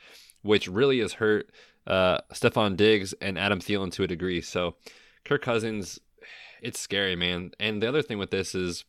[0.46, 1.50] which really has hurt
[1.86, 4.40] uh, Stefon Diggs and Adam Thielen to a degree.
[4.40, 4.76] So
[5.24, 5.98] Kirk Cousins,
[6.62, 7.50] it's scary, man.
[7.60, 8.84] And the other thing with this is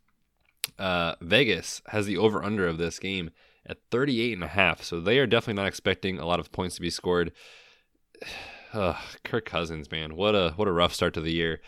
[0.80, 3.32] uh, Vegas has the over under of this game
[3.65, 4.84] at 38 and a half.
[4.84, 7.32] So they are definitely not expecting a lot of points to be scored.
[9.23, 11.61] Kirk Cousins, man, what a what a rough start to the year.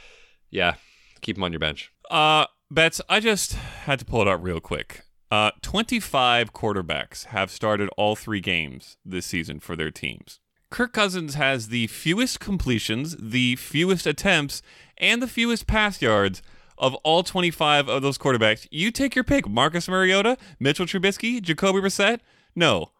[0.49, 0.75] Yeah,
[1.21, 1.91] keep him on your bench.
[2.09, 5.01] Uh, Betz, I just had to pull it up real quick.
[5.31, 10.39] Uh, 25 quarterbacks have started all three games this season for their teams.
[10.71, 14.61] Kirk Cousins has the fewest completions, the fewest attempts,
[14.97, 16.41] and the fewest pass yards
[16.77, 18.67] of all 25 of those quarterbacks.
[18.71, 19.47] You take your pick.
[19.47, 22.19] Marcus Mariota, Mitchell Trubisky, Jacoby Brissett?
[22.55, 22.91] No.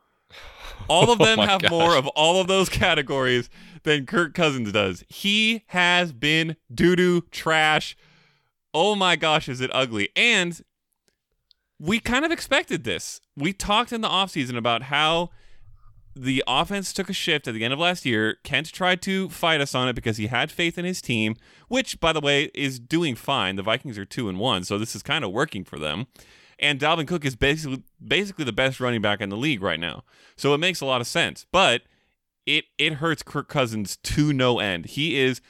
[0.89, 1.71] All of oh them oh have gosh.
[1.71, 3.49] more of all of those categories
[3.83, 5.03] than Kirk Cousins does.
[5.07, 7.95] He has been doo doo trash.
[8.73, 10.09] Oh my gosh, is it ugly?
[10.15, 10.61] And
[11.79, 13.21] we kind of expected this.
[13.35, 15.29] We talked in the offseason about how
[16.15, 18.37] the offense took a shift at the end of last year.
[18.43, 21.35] Kent tried to fight us on it because he had faith in his team,
[21.69, 23.55] which, by the way, is doing fine.
[23.55, 26.07] The Vikings are two and one, so this is kind of working for them.
[26.59, 30.03] And Dalvin Cook is basically basically the best running back in the league right now,
[30.35, 31.45] so it makes a lot of sense.
[31.51, 31.83] But
[32.45, 34.87] it it hurts Kirk Cousins to no end.
[34.87, 35.41] He is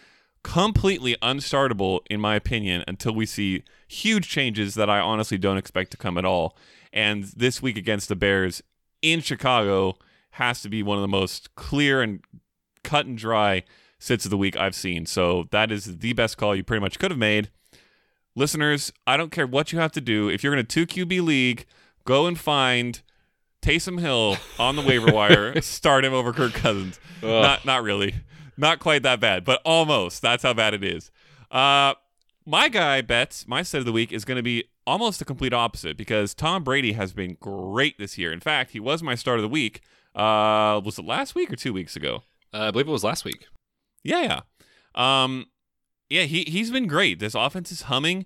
[0.44, 5.92] completely unstartable, in my opinion, until we see huge changes that I honestly don't expect
[5.92, 6.56] to come at all.
[6.94, 8.64] And this week against the Bears
[9.02, 9.98] in Chicago
[10.32, 12.22] has to be one of the most clear and
[12.84, 13.64] cut and dry
[14.00, 15.06] sits of the week I've seen.
[15.06, 17.50] So that is the best call you pretty much could have made.
[18.40, 20.30] Listeners, I don't care what you have to do.
[20.30, 21.66] If you're in a 2 QB league,
[22.06, 23.02] go and find
[23.62, 27.02] Taysom Hill on the waiver wire, start him over Kirk Cousins.
[27.22, 27.28] Ugh.
[27.30, 28.16] Not not really.
[28.56, 30.22] Not quite that bad, but almost.
[30.22, 31.12] That's how bad it is.
[31.52, 31.96] Uh,
[32.46, 35.52] my guy Betz my set of the week is going to be almost the complete
[35.52, 38.32] opposite because Tom Brady has been great this year.
[38.32, 39.82] In fact, he was my start of the week.
[40.16, 42.24] Uh, was it last week or two weeks ago?
[42.54, 43.48] Uh, I believe it was last week.
[44.02, 44.22] Yeah,
[44.96, 45.24] yeah.
[45.24, 45.48] Um,
[46.10, 47.20] yeah, he he's been great.
[47.20, 48.26] This offense is humming.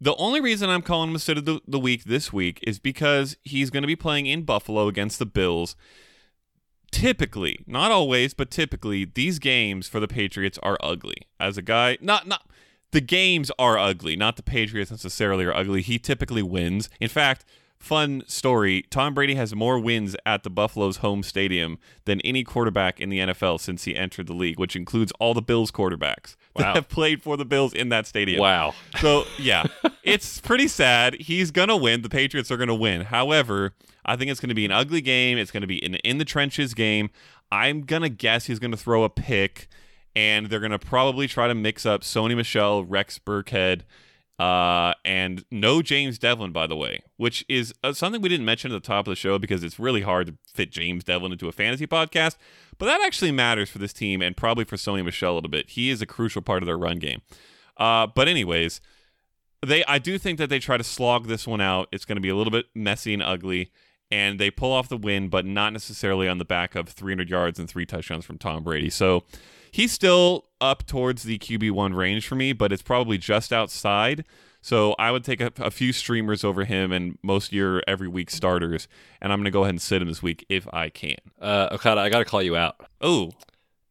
[0.00, 2.78] The only reason I'm calling him a set of the, the week this week is
[2.78, 5.74] because he's going to be playing in Buffalo against the Bills
[6.90, 11.16] typically, not always, but typically, these games for the Patriots are ugly.
[11.38, 12.48] As a guy, not not
[12.92, 15.82] the games are ugly, not the Patriots necessarily are ugly.
[15.82, 16.88] He typically wins.
[17.00, 17.44] In fact,
[17.86, 23.00] fun story Tom Brady has more wins at the Buffalo's home stadium than any quarterback
[23.00, 26.62] in the NFL since he entered the league, which includes all the Bills quarterbacks wow.
[26.62, 28.40] that have played for the Bills in that stadium.
[28.40, 28.74] Wow.
[28.98, 29.66] So, yeah,
[30.02, 31.14] it's pretty sad.
[31.20, 32.02] He's going to win.
[32.02, 33.02] The Patriots are going to win.
[33.02, 33.72] However,
[34.04, 35.38] I think it's going to be an ugly game.
[35.38, 37.10] It's going to be an in the trenches game.
[37.52, 39.68] I'm going to guess he's going to throw a pick,
[40.16, 43.82] and they're going to probably try to mix up Sony Michel, Rex Burkhead,
[44.38, 48.70] uh, and no James Develin, by the way, which is uh, something we didn't mention
[48.70, 51.48] at the top of the show because it's really hard to fit James Develin into
[51.48, 52.36] a fantasy podcast.
[52.78, 55.70] But that actually matters for this team and probably for Sony Michel a little bit.
[55.70, 57.22] He is a crucial part of their run game.
[57.78, 58.80] Uh, but anyways,
[59.64, 61.88] they I do think that they try to slog this one out.
[61.90, 63.70] It's going to be a little bit messy and ugly,
[64.10, 67.58] and they pull off the win, but not necessarily on the back of 300 yards
[67.58, 68.90] and three touchdowns from Tom Brady.
[68.90, 69.24] So
[69.76, 74.24] he's still up towards the QB1 range for me, but it's probably just outside.
[74.62, 78.08] So I would take a, a few streamers over him and most of your every
[78.08, 78.88] week starters,
[79.20, 81.18] and I'm going to go ahead and sit him this week if I can.
[81.38, 82.88] Uh, Okada, I got to call you out.
[83.02, 83.32] Oh,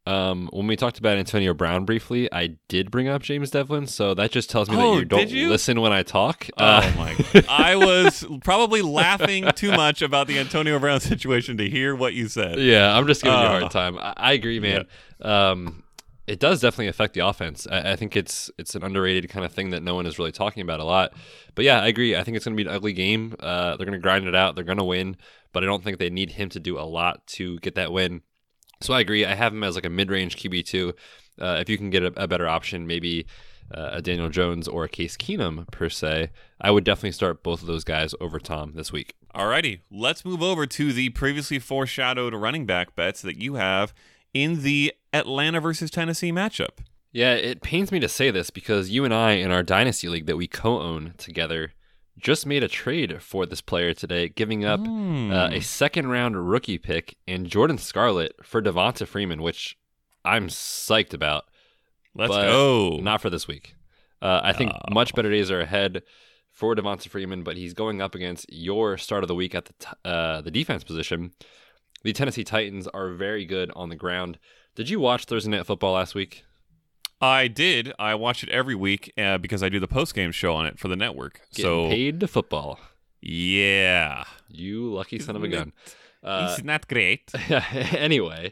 [0.07, 4.13] Um, when we talked about Antonio Brown briefly, I did bring up James Develin, so
[4.13, 5.49] that just tells me Oh, that you don't you?
[5.49, 6.47] listen when I talk.
[6.57, 7.43] oh Uh, my!
[7.49, 12.27] I was probably laughing too much about the Antonio Brown situation to hear what you
[12.27, 12.59] said.
[12.59, 13.97] yeah, I'm just giving you a Uh, hard time.
[13.97, 14.85] I, I agree, man.
[15.21, 15.81] Um,
[16.27, 17.67] it does definitely affect the offense.
[17.71, 20.31] I, I think it's it's an underrated kind of thing that no one is really
[20.31, 21.13] talking about a lot.
[21.55, 22.15] But yeah, I agree.
[22.15, 23.35] I think it's going to be an ugly game.
[23.39, 24.53] Uh, they're going to grind it out.
[24.55, 25.17] They're going to win,
[25.51, 28.21] but I don't think they need him to do a lot to get that win.
[28.81, 29.25] So I agree.
[29.25, 30.93] I have him as like a mid-range QB two.
[31.39, 33.25] Uh, if you can get a, a better option, maybe
[33.73, 36.29] uh, a Daniel Jones or a Case Keenum per se,
[36.61, 39.15] I would definitely start both of those guys over Tom this week.
[39.33, 43.93] Alrighty, let's move over to the previously foreshadowed running back Betz that you have
[44.33, 46.79] in the Atlanta versus Tennessee matchup.
[47.11, 50.25] Yeah, it pains me to say this because you and I in our dynasty league
[50.25, 51.73] that we co-own together
[52.25, 56.79] just made a trade for this player today, giving up uh, a second round rookie
[56.79, 59.77] pick and Jordan Scarlett for Devonta Freeman, which
[60.25, 61.43] I'm psyched about.
[62.15, 62.97] Let's go.
[62.97, 63.75] Not for this week.
[64.23, 66.01] Uh, I think much better days are ahead
[66.51, 69.73] for Devonta Freeman, but he's going up against your start of the week at the
[69.73, 71.31] t- uh, the defense position.
[72.03, 74.39] The Tennessee Titans are very good on the ground.
[74.73, 76.43] Did you watch Thursday Night Football last week?
[77.21, 77.93] I did.
[77.97, 80.77] I watch it every week uh, because I do the post game show on it
[80.79, 81.41] for the network.
[81.53, 82.79] Getting so paid to football.
[83.21, 85.73] yeah, You lucky son of a gun.
[86.23, 87.31] Uh, it's not great.
[87.49, 88.51] anyway,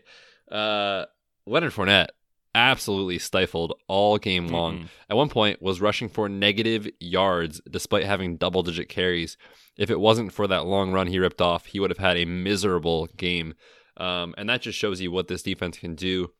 [0.51, 1.05] uh,
[1.47, 2.09] Leonard Fournette
[2.53, 4.89] absolutely stifled all game long.
[5.09, 9.37] At one point, was rushing for negative yards despite having double-digit carries.
[9.75, 12.25] If it wasn't for that long run he ripped off, he would have had a
[12.25, 13.55] miserable game.
[13.97, 16.31] Um, and that just shows you what this defense can do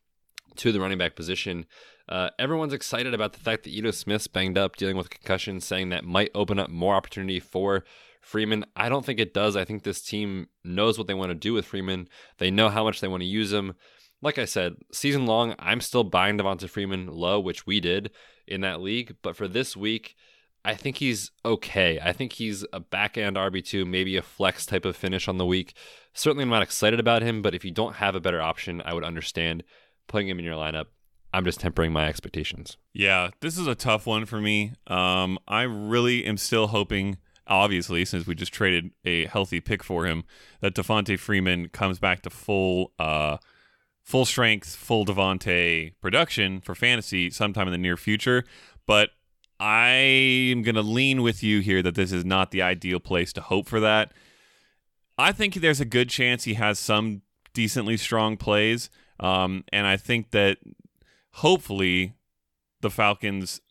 [0.58, 1.66] to the running back position.
[2.10, 5.90] Uh, everyone's excited about the fact that Ito Smith's banged up, dealing with concussion, saying
[5.90, 7.84] that might open up more opportunity for
[8.22, 8.66] Freeman.
[8.76, 9.56] I don't think it does.
[9.56, 12.08] I think this team knows what they want to do with Freeman.
[12.38, 13.74] They know how much they want to use him.
[14.22, 18.12] Like I said, season long, I'm still buying Devonta Freeman low, which we did
[18.48, 19.18] in that league.
[19.22, 20.16] But for this week,
[20.66, 22.00] I think he's okay.
[22.02, 25.46] I think he's a back end RB2, maybe a flex type of finish on the
[25.46, 25.76] week.
[26.14, 28.94] Certainly, I'm not excited about him, but if you don't have a better option, I
[28.94, 29.64] would understand
[30.08, 30.86] putting him in your lineup.
[31.34, 32.78] I'm just tempering my expectations.
[32.94, 34.74] Yeah, this is a tough one for me.
[34.86, 37.18] Um, I really am still hoping,
[37.48, 40.26] obviously, since we just traded a healthy pick for him,
[40.62, 43.38] that Devonta Freeman comes back to full, uh,
[44.04, 48.44] full strength, full Devonta production for fantasy sometime in the near future.
[48.86, 49.10] But
[49.60, 49.88] I
[50.52, 53.42] am going to lean with you here that this is not the ideal place to
[53.42, 54.12] hope for that.
[55.18, 57.24] I think there's a good chance he has some
[57.54, 58.90] decently strong plays.
[59.20, 60.58] Um, and I think that
[61.34, 62.14] hopefully
[62.82, 63.62] the Falcons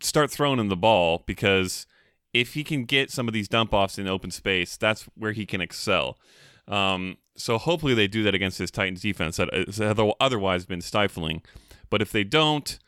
[0.00, 1.86] start throwing him the ball because
[2.32, 5.44] if he can get some of these dump offs in open space, that's where he
[5.44, 6.18] can excel.
[6.66, 9.80] Um, so hopefully they do that against this Titans defense that has
[10.20, 11.42] otherwise been stifling.
[11.90, 12.78] But if they don't,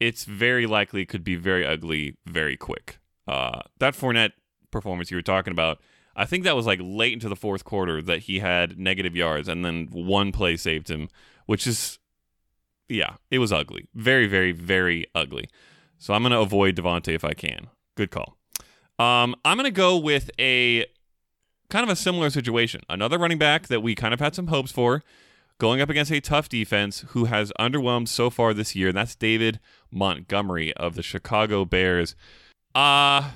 [0.00, 2.98] it's very likely it could be very ugly very quick.
[3.26, 4.32] Uh, that Fournette
[4.70, 5.78] performance you were talking about,
[6.14, 9.48] I think that was like late into the fourth quarter that he had negative yards,
[9.48, 11.08] and then one play saved him,
[11.46, 11.98] which is,
[12.92, 13.88] yeah, it was ugly.
[13.94, 15.48] Very, very, very ugly.
[15.98, 17.68] So I'm going to avoid Devonta if I can.
[17.96, 18.36] Good call.
[18.98, 20.86] Um, I'm going to go with a
[21.70, 22.82] kind of a similar situation.
[22.88, 25.02] Another running back that we kind of had some hopes for
[25.58, 28.88] going up against a tough defense who has underwhelmed so far this year.
[28.88, 29.58] And that's David
[29.90, 32.14] Montgomery of the Chicago Bears.
[32.74, 33.30] Uh,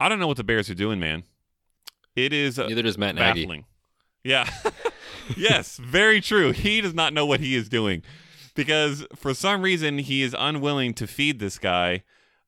[0.00, 1.24] I don't know what the Bears are doing, man.
[2.16, 3.42] It is Neither does Matt Nagy.
[3.42, 3.64] baffling.
[4.22, 4.48] Yeah.
[5.36, 6.52] yes, very true.
[6.52, 8.02] He does not know what he is doing
[8.54, 12.02] because for some reason he is unwilling to feed this guy.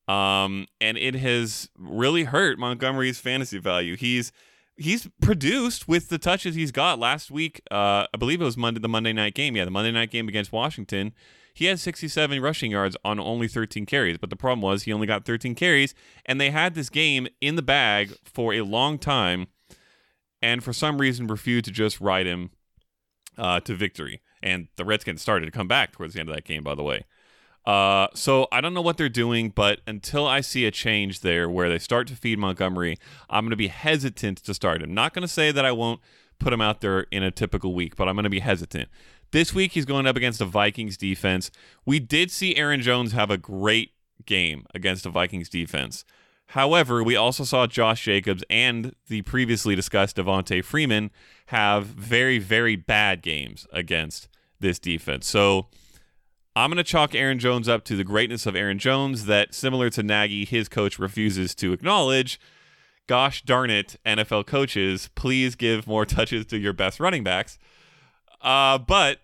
[0.09, 3.97] Um, and it has really hurt Montgomery's fantasy value.
[3.97, 4.31] He's
[4.77, 7.61] he's produced with the touches he's got last week.
[7.71, 9.57] Uh, I believe it was Monday, the Monday night game.
[9.57, 11.13] Yeah, the Monday night game against Washington.
[11.53, 15.07] He had 67 rushing yards on only 13 carries, but the problem was he only
[15.07, 15.95] got 13 carries,
[16.27, 19.47] and they had this game in the bag for a long time,
[20.43, 22.51] and for some reason refused to just ride him
[23.39, 24.21] uh, to victory.
[24.43, 26.83] And the Redskins started to come back towards the end of that game, by the
[26.83, 27.05] way.
[27.65, 31.51] Uh, so I don't know what they're doing, but until I see a change there
[31.51, 32.97] where they start to feed Montgomery,
[33.29, 34.95] I'm going to be hesitant to start him.
[34.95, 36.01] Not going to say that I won't
[36.39, 38.89] put him out there in a typical week, but I'm going to be hesitant.
[39.33, 41.51] This week he's going up against the Vikings defense.
[41.85, 43.93] We did see Aaron Jones have a great
[44.25, 46.05] game against the Vikings defense.
[46.51, 51.11] However, we also saw Josh Jacobs and the previously discussed Devonta Freeman
[51.47, 54.29] have very, very bad games against
[54.61, 55.27] this defense.
[55.27, 55.67] So
[56.55, 59.91] I'm going to chalk Aaron Jones up to the greatness of Aaron Jones that, similar
[59.91, 62.41] to Nagy, his coach refuses to acknowledge.
[63.07, 67.59] Gosh darn it, NFL coaches, please give more touches to your best running backs.
[68.41, 69.21] Uh, but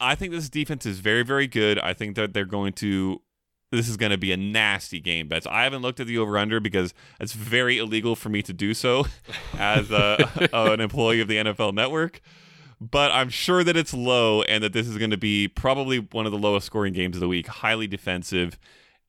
[0.00, 1.78] I think this defense is very, very good.
[1.78, 3.20] I think that they're going to.
[3.72, 5.46] This is going to be a nasty game, Betz.
[5.46, 8.74] I haven't looked at the over under because it's very illegal for me to do
[8.74, 9.06] so
[9.58, 12.20] as a, an employee of the NFL Network
[12.90, 16.26] but I'm sure that it's low and that this is going to be probably one
[16.26, 17.46] of the lowest scoring games of the week.
[17.46, 18.58] Highly defensive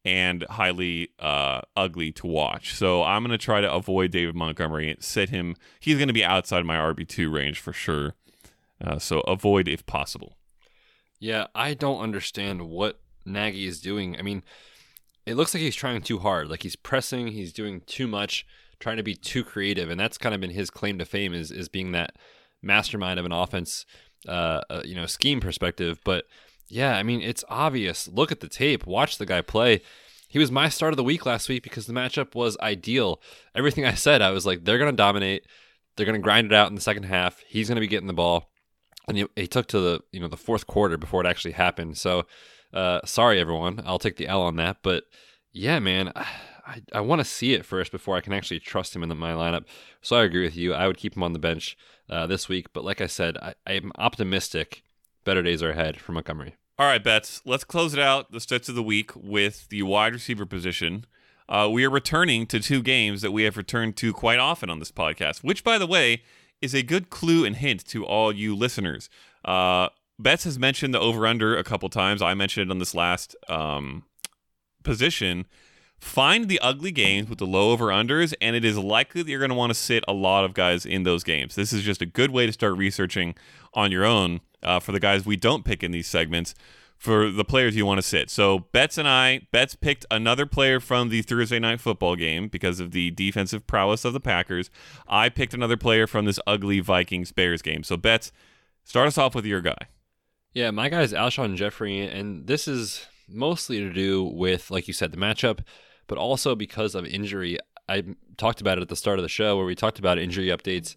[0.05, 2.76] and highly uh, ugly to watch.
[2.76, 5.55] So I'm going to try to avoid David Montgomery, and sit him.
[5.80, 8.14] He's going to be outside my RB2 range for sure.
[8.84, 10.38] Uh, so avoid if possible.
[11.20, 14.17] Yeah, I don't understand what Nagy is doing.
[14.17, 14.43] I mean,
[15.26, 16.49] it looks like he's trying too hard.
[16.49, 18.45] Like he's pressing, he's doing too much,
[18.80, 21.51] trying to be too creative, and that's kind of been his claim to fame is
[21.51, 22.15] is being that
[22.61, 23.86] mastermind of an offense,
[24.28, 25.99] uh, uh, you know, scheme perspective.
[26.03, 26.26] But
[26.67, 28.07] yeah, I mean, it's obvious.
[28.07, 28.88] Look at the tape.
[28.88, 29.82] Watch the guy play.
[30.28, 33.21] He was my start of the week last week because the matchup was ideal.
[33.53, 35.45] Everything I said, I was like, they're going to dominate.
[35.95, 37.39] They're going to grind it out in the second half.
[37.47, 38.49] He's going to be getting the ball,
[39.07, 41.97] and he, he, took to the you know the fourth quarter before it actually happened.
[41.97, 42.26] So,
[42.74, 44.78] uh, sorry everyone, I'll take the L on that.
[44.82, 45.03] But
[45.51, 46.11] yeah, man,
[46.65, 49.15] I, I want to see it first before I can actually trust him in the,
[49.15, 49.65] my lineup.
[50.01, 50.74] So I agree with you.
[50.74, 51.78] I would keep him on the bench
[52.09, 52.71] uh, this week.
[52.71, 54.82] But like I said, I, I'm optimistic.
[55.26, 56.55] Better days are ahead for Montgomery.
[56.80, 57.41] All right, Betz.
[57.45, 61.05] Let's close it out, the stats of the week, with the wide receiver position.
[61.47, 64.80] Uh, we are returning to two games that we have returned to quite often on
[64.80, 66.24] this podcast, which, by the way,
[66.61, 69.09] is a good clue and hint to all you listeners.
[69.45, 69.89] Uh,
[70.20, 72.22] Betz has mentioned the over under a couple times.
[72.22, 74.03] I mentioned it on this last um,
[74.84, 75.45] position.
[75.99, 79.39] Find the ugly games with the low over unders, and it is likely that you're
[79.39, 81.55] going to want to sit a lot of guys in those games.
[81.55, 83.36] This is just a good way to start researching
[83.74, 86.53] on your own uh, for the guys we don't pick in these segments
[86.97, 88.30] for the players you want to sit.
[88.30, 92.80] So Betz and I, Betz picked another player from the Thursday night football game because
[92.80, 94.70] of the defensive prowess of the Packers.
[95.07, 97.84] I picked another player from this ugly Vikings Bears game.
[97.84, 98.32] So Betz,
[98.84, 99.88] start us off with your guy.
[100.54, 104.93] Yeah, my guy is Alshon Jeffery, and this is mostly to do with, like you
[104.93, 105.60] said, the matchup
[106.08, 107.58] but also because of injury.
[107.88, 108.04] I
[108.38, 110.95] talked about it at the start of the show where we talked about injury updates.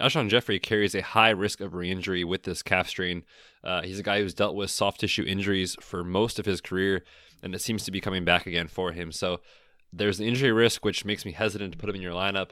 [0.00, 3.24] Alshon Jeffery carries a high risk of re-injury with this calf strain.
[3.64, 7.04] Uh, he's a guy who's dealt with soft tissue injuries for most of his career,
[7.42, 9.10] and it seems to be coming back again for him.
[9.10, 9.40] So
[9.92, 12.50] there's an injury risk, which makes me hesitant to put him in your lineup.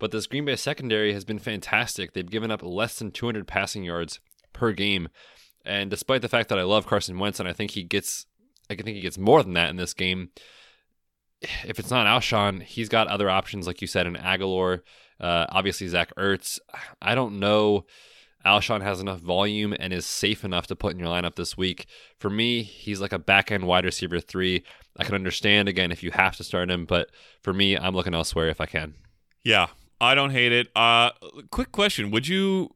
[0.00, 2.12] But this Green Bay secondary has been fantastic.
[2.12, 4.20] They've given up less than 200 passing yards
[4.52, 5.08] per game,
[5.68, 8.26] and despite the fact that I love Carson Wentz and I think he gets,
[8.70, 10.30] I think he gets more than that in this game
[11.64, 14.80] if it's not Alshon, he's got other options, like you said, in Agholor.
[15.20, 16.58] Uh, obviously, Zach Ertz.
[17.00, 17.84] I don't know.
[18.46, 21.86] Alshon has enough volume and is safe enough to put in your lineup this week.
[22.18, 24.64] For me, he's like a back end wide receiver three.
[24.96, 27.10] I can understand again if you have to start him, but
[27.42, 28.94] for me, I'm looking elsewhere if I can.
[29.42, 29.68] Yeah,
[30.00, 30.68] I don't hate it.
[30.74, 31.10] Uh,
[31.50, 32.74] quick question: Would you?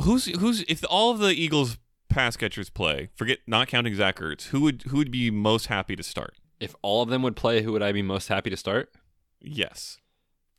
[0.00, 1.76] Who's who's if all of the Eagles
[2.12, 3.10] pass catchers play?
[3.16, 4.48] Forget not counting Zach Ertz.
[4.48, 6.36] Who would who would be most happy to start?
[6.60, 8.90] If all of them would play, who would I be most happy to start?
[9.40, 9.98] Yes.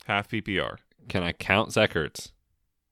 [0.06, 0.76] Half PPR.
[1.08, 2.32] Can I count Zach Ertz?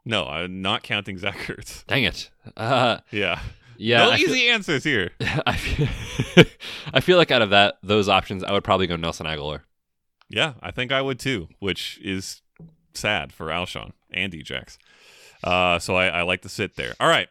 [0.05, 1.87] No, I'm not counting Zach Ertz.
[1.87, 2.31] Dang it.
[2.57, 3.41] Uh, yeah.
[3.77, 4.05] Yeah.
[4.05, 5.11] No I easy feel, answers here.
[5.47, 6.45] I feel,
[6.95, 9.61] I feel like out of that those options, I would probably go Nelson Agholor.
[10.29, 12.41] Yeah, I think I would too, which is
[12.95, 14.79] sad for Alshon and Djax.
[15.45, 16.95] Uh, so I, I like to sit there.
[17.01, 17.29] All right.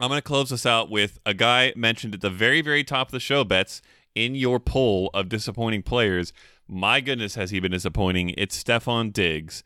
[0.00, 3.08] I'm going to close this out with a guy mentioned at the very, very top
[3.08, 3.82] of the show, Betz
[4.14, 6.32] in your poll of disappointing players,
[6.66, 8.34] my goodness, has he been disappointing?
[8.36, 9.62] It's Stefon Diggs.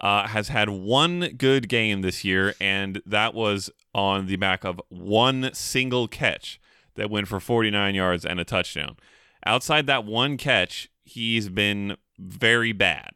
[0.00, 4.80] Uh, has had one good game this year, and that was on the back of
[4.88, 6.60] one single catch
[6.96, 8.96] that went for 49 yards and a touchdown.
[9.46, 13.12] Outside that one catch, he's been very bad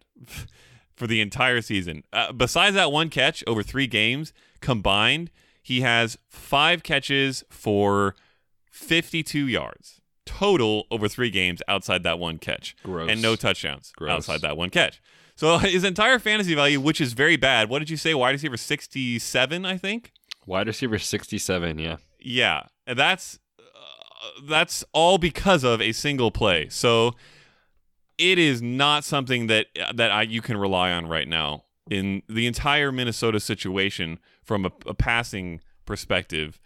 [0.96, 2.04] for the entire season.
[2.12, 5.30] Uh, besides that one catch over three games combined,
[5.68, 8.14] he has five catches for
[8.70, 12.74] 52 yards total over three games outside that one catch.
[12.82, 13.10] Gross.
[13.10, 14.10] And no touchdowns Gross.
[14.10, 15.02] outside that one catch.
[15.36, 18.14] So his entire fantasy value, which is very bad, what did you say?
[18.14, 20.12] Wide receiver 67, I think?
[20.46, 21.96] Wide receiver 67, yeah.
[22.18, 22.62] Yeah.
[22.86, 26.70] And that's uh, that's all because of a single play.
[26.70, 27.12] So
[28.16, 32.46] it is not something that that I, you can rely on right now in the
[32.46, 36.58] entire Minnesota situation from a, a passing perspective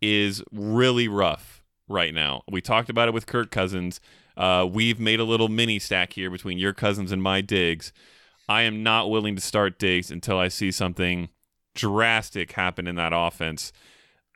[0.00, 2.42] is really rough right now.
[2.48, 4.00] We talked about it with Kirk Cousins.
[4.36, 7.92] Uh, we've made a little mini stack here between your cousins and my Diggs.
[8.48, 11.30] I am not willing to start Diggs until I see something
[11.74, 13.72] drastic happen in that offense.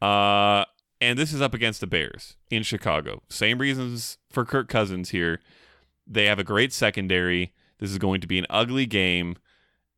[0.02, 0.64] Uh,
[1.00, 3.22] And this is up against the Bears in Chicago.
[3.28, 5.40] Same reasons for Kirk Cousins here.
[6.06, 7.52] They have a great secondary.
[7.78, 9.36] This is going to be an ugly game.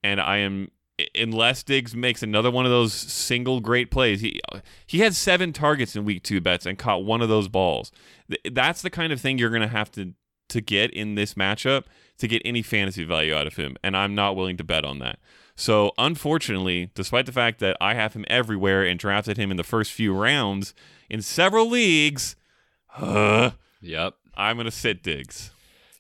[0.02, 0.70] And I am
[1.14, 4.20] unless Diggs makes another one of those single great plays.
[4.20, 4.40] He
[4.86, 7.92] he had seven targets in week two Betz and caught one of those balls.
[8.51, 10.14] That's the kind of thing you're going to have to
[10.49, 11.84] to get in this matchup
[12.18, 14.99] to get any fantasy value out of him, and I'm not willing to bet on
[15.01, 15.18] that.
[15.55, 19.64] So unfortunately, despite the fact that I have him everywhere and drafted him in the
[19.64, 20.74] first few rounds
[21.09, 22.36] in several leagues,
[22.97, 25.51] uh, yep, I'm going to sit Diggs.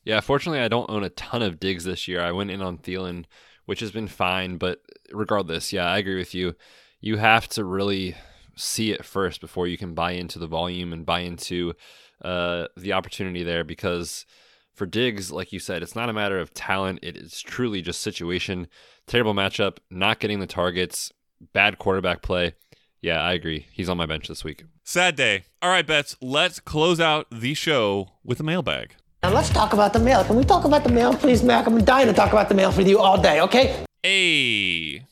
[0.04, 2.20] Yeah, fortunately, I don't own a ton of Diggs this year.
[2.20, 3.24] I went in on Thielen
[3.66, 4.56] which has been fine.
[4.56, 4.80] But
[5.12, 6.54] regardless, yeah, I agree with you.
[7.00, 8.16] You have to really
[8.56, 11.74] see it first before you can buy into the volume and buy into
[12.22, 14.24] uh, the opportunity there because
[14.72, 17.00] for Diggs, like you said, it's not a matter of talent.
[17.02, 18.68] It is truly just situation.
[19.06, 21.12] Terrible matchup, not getting the targets,
[21.52, 22.54] bad quarterback play.
[23.00, 23.66] Yeah, I agree.
[23.72, 24.64] He's on my bench this week.
[24.82, 25.44] Sad day.
[25.62, 28.94] All right, Betz, let's close out the show with a mailbag.
[29.26, 30.22] Now let's talk about the mail.
[30.22, 31.66] Can we talk about the mail, please, Mac?
[31.66, 33.84] I'm dying to talk about the mail with you all day, okay?
[34.00, 35.04] Hey.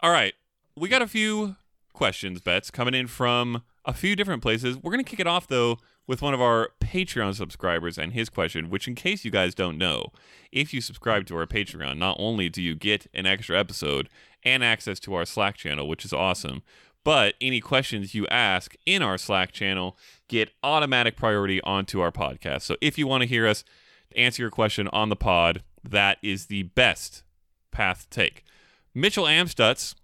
[0.00, 0.34] All right.
[0.76, 1.54] We got a few
[1.92, 4.76] questions, Betz, coming in from a few different places.
[4.76, 5.78] We're going to kick it off, though,
[6.08, 9.78] with one of our Patreon subscribers and his question, which, in case you guys don't
[9.78, 10.08] know,
[10.50, 14.08] if you subscribe to our Patreon, not only do you get an extra episode
[14.42, 16.64] and access to our Slack channel, which is awesome,
[17.06, 19.96] but any questions you ask in our Slack channel
[20.26, 22.62] get automatic priority onto our podcast.
[22.62, 23.62] So if you want to hear us
[24.16, 27.22] answer your question on the pod, that is the best
[27.70, 28.42] path to take.
[28.92, 29.94] Mitchell Amstutz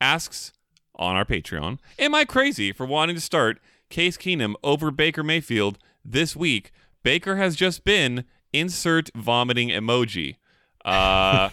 [0.00, 0.52] asks
[0.94, 3.58] on our Patreon, Am I crazy for wanting to start
[3.90, 6.70] Case Keenum over Baker Mayfield this week?
[7.02, 8.22] Baker has just been
[8.52, 10.36] insert vomiting emoji.
[10.84, 11.50] Uh,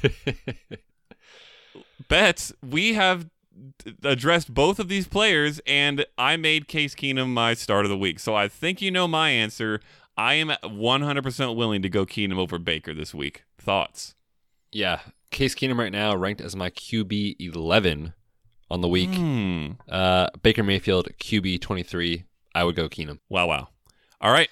[2.08, 3.28] Betz we have
[4.03, 8.20] addressed both of these players, and I made Case Keenum my start of the week.
[8.20, 9.80] So I think you know my answer.
[10.18, 13.43] I am 100% willing to go Keenum over Baker this week.
[13.58, 14.16] Thoughts?
[14.72, 14.99] Yeah,
[15.32, 18.14] Case Keenum right now ranked as my QB 11
[18.72, 19.14] on the week.
[19.14, 19.72] Hmm.
[19.89, 22.24] Uh, Baker Mayfield QB 23.
[22.53, 23.20] I would go Keenum.
[23.30, 23.68] Wow, wow.
[24.22, 24.49] All right.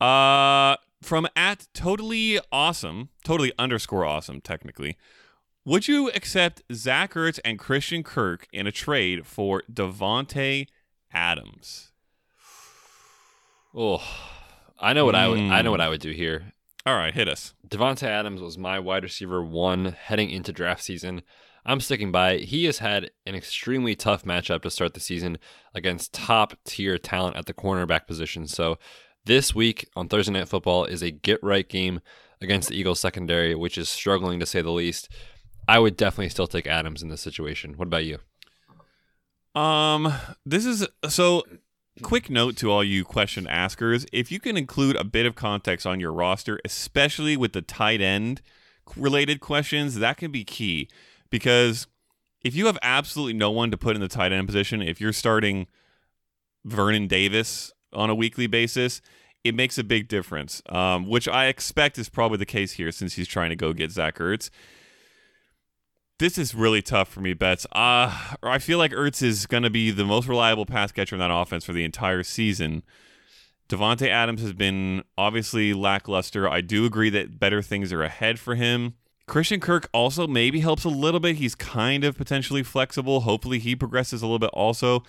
[0.00, 4.96] Uh, from at totally awesome, totally underscore awesome, technically.
[5.66, 10.66] Would you accept Zach Ertz and Christian Kirk in a trade for Davante
[11.12, 11.92] Adams?
[13.74, 14.02] Oh,
[14.78, 15.18] I know what mm.
[15.18, 15.40] I would.
[15.40, 16.54] I know what I would do here.
[16.86, 17.52] All right, hit us.
[17.68, 21.20] Davante Adams was my wide receiver one heading into draft season.
[21.66, 22.38] I'm sticking by.
[22.38, 25.38] He has had an extremely tough matchup to start the season
[25.74, 28.46] against top tier talent at the cornerback position.
[28.46, 28.78] So
[29.26, 32.00] this week on Thursday Night Football is a get right game
[32.40, 35.10] against the Eagles secondary, which is struggling to say the least.
[35.70, 37.74] I would definitely still take Adams in this situation.
[37.74, 38.18] What about you?
[39.54, 40.12] Um,
[40.44, 41.44] this is so
[42.02, 45.86] quick note to all you question askers if you can include a bit of context
[45.86, 48.40] on your roster especially with the tight end
[48.96, 50.88] related questions that can be key
[51.28, 51.86] because
[52.42, 55.12] if you have absolutely no one to put in the tight end position if you're
[55.12, 55.66] starting
[56.64, 59.02] vernon davis on a weekly basis
[59.44, 63.14] it makes a big difference um, which i expect is probably the case here since
[63.14, 64.48] he's trying to go get zach ertz
[66.20, 67.66] this is really tough for me, Betz.
[67.72, 71.18] Uh, I feel like Ertz is going to be the most reliable pass catcher in
[71.18, 72.82] that offense for the entire season.
[73.70, 76.46] Davante Adams has been obviously lackluster.
[76.46, 78.94] I do agree that better things are ahead for him.
[79.26, 81.36] Christian Kirk also maybe helps a little bit.
[81.36, 83.20] He's kind of potentially flexible.
[83.20, 85.02] Hopefully, he progresses a little bit also.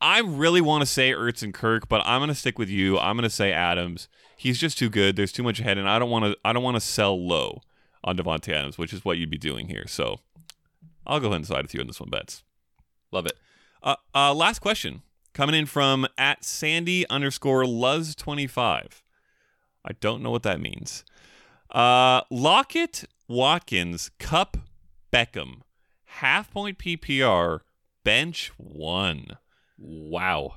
[0.00, 2.96] I really want to say Ertz and Kirk, but I'm going to stick with you.
[2.98, 4.06] I'm going to say Adams.
[4.36, 5.16] He's just too good.
[5.16, 6.36] There's too much ahead, and I don't want to.
[6.44, 7.62] I don't want to sell low
[8.04, 9.86] on Davante Adams, which is what you'd be doing here.
[9.88, 10.20] So
[11.08, 12.42] I'll go ahead and side with you on this one, Betz.
[13.10, 13.32] Love it.
[13.82, 15.02] Uh, uh, last question
[15.32, 19.02] coming in from at Sandy underscore Luz twenty five.
[19.84, 21.04] I don't know what that means.
[21.70, 24.56] Uh, Lockett, Watkins, Kupp,
[25.12, 25.60] Beckham,
[26.04, 27.60] half point PPR,
[28.04, 29.38] bench one.
[29.78, 30.54] Wow.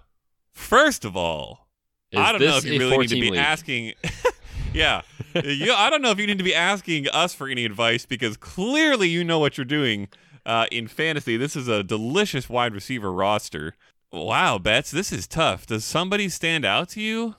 [0.51, 1.67] First of all,
[2.11, 3.39] Is I don't know if you really need to be league?
[3.39, 3.93] asking.
[4.73, 5.01] yeah,
[5.35, 8.35] you, I don't know if you need to be asking us for any advice because
[8.35, 10.09] clearly you know what you're doing
[10.45, 11.37] uh, in fantasy.
[11.37, 13.75] This is a delicious wide receiver roster.
[14.11, 15.65] Wow, Betz, this is tough.
[15.65, 17.35] Does somebody stand out to you?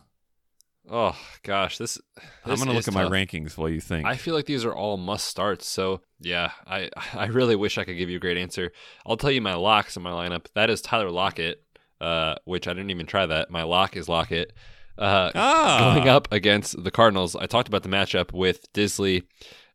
[0.91, 1.95] Oh gosh, this.
[1.95, 2.95] this I'm gonna look at tough.
[2.95, 4.07] my rankings while you think.
[4.07, 5.67] I feel like these are all must starts.
[5.67, 8.73] So yeah, I I really wish I could give you a great answer.
[9.07, 10.47] I'll tell you my locks in my lineup.
[10.55, 11.63] That is Tyler Lockett,
[12.01, 13.51] uh, which I didn't even try that.
[13.51, 14.53] My lock is Lockett.
[14.99, 15.95] Uh, ah.
[15.95, 19.25] Going up against the Cardinals, I talked about the matchup with Dissly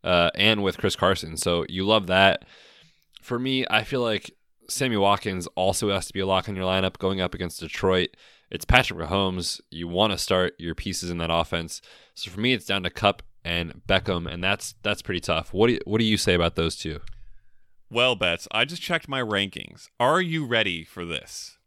[0.04, 1.38] uh, and with Chris Carson.
[1.38, 2.44] So you love that
[3.28, 4.32] for me, I feel like
[4.70, 8.16] Sammy Watkins also has to be a lock in your lineup going up against Detroit.
[8.50, 9.60] It's Patrick Mahomes.
[9.70, 11.82] You want to start your pieces in that offense.
[12.16, 15.54] So for me, it's down to Kupp and Beckham, and that's that's pretty tough.
[15.54, 17.02] What do you, what do you say about those two?
[17.92, 19.90] Well, Betz, I just checked my rankings.
[20.00, 21.58] Are you ready for this?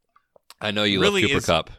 [0.62, 1.70] I know you really love Cooper is, Kupp.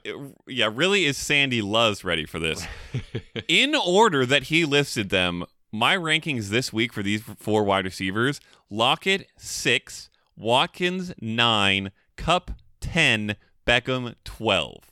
[0.48, 2.68] Yeah, really is Sandy Loves ready for this?
[3.48, 8.40] In order that he listed them, my rankings this week for these four wide receivers:
[8.70, 13.36] Lockett six, Watkins nine, Kupp, ten,
[13.66, 14.84] Beckham twelve.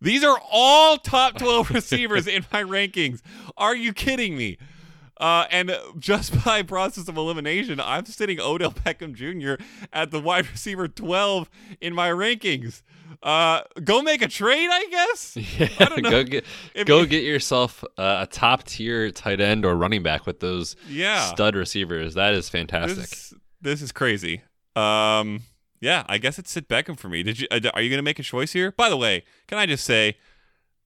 [0.00, 3.22] These are all top 12 receivers in my rankings.
[3.56, 4.58] Are you kidding me?
[5.18, 9.62] Uh, and just by process of elimination, I'm sitting Odell Beckham Jr.
[9.92, 11.48] at the wide receiver 12
[11.80, 12.82] in my rankings.
[13.22, 15.36] Uh, go make a trade, I guess.
[15.56, 16.44] Yeah, go get
[16.74, 20.76] if, go get yourself uh, a top tier tight end or running back with those
[20.88, 21.26] yeah.
[21.26, 22.14] stud receivers.
[22.14, 23.08] That is fantastic.
[23.08, 24.42] This, this is crazy.
[24.74, 25.42] Um,
[25.80, 27.22] yeah, I guess it's Sid Beckham for me.
[27.22, 27.48] Did you?
[27.50, 28.72] Uh, are you going to make a choice here?
[28.72, 30.16] By the way, can I just say,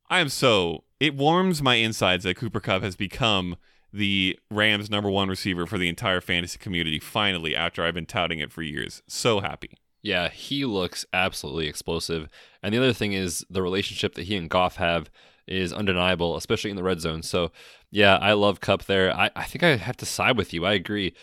[0.08, 0.84] I am so.
[1.00, 3.56] It warms my insides that Cooper Kupp has become
[3.92, 6.98] the Rams' number one receiver for the entire fantasy community.
[6.98, 9.78] Finally, after I've been touting it for years, so happy.
[10.02, 12.28] Yeah, he looks absolutely explosive.
[12.62, 15.10] And the other thing is the relationship that he and Goff have
[15.46, 17.22] is undeniable, especially in the red zone.
[17.22, 17.50] So,
[17.90, 19.14] yeah, I love Kupp there.
[19.14, 20.64] I, I think I have to side with you.
[20.64, 21.14] I agree.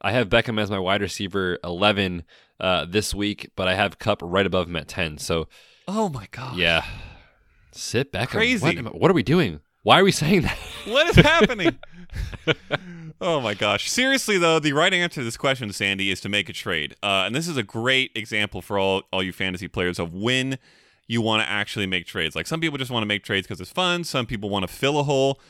[0.00, 2.24] I have Beckham as my wide receiver 11
[2.60, 5.18] uh, this week, but I have Kupp right above him at 10.
[5.18, 5.48] So,
[5.86, 6.84] oh my god, yeah,
[7.72, 8.30] sit back.
[8.30, 8.80] Crazy.
[8.80, 9.60] What, what, are we doing?
[9.82, 10.58] Why are we saying that?
[10.86, 11.78] What is happening?
[13.20, 13.90] oh my gosh.
[13.90, 16.94] Seriously though, the right answer to this question, Sandy, is to make a trade.
[17.02, 20.58] Uh, and this is a great example for all all you fantasy players of when
[21.06, 22.34] you want to actually make trades.
[22.36, 24.04] Like some people just want to make trades because it's fun.
[24.04, 25.40] Some people want to fill a hole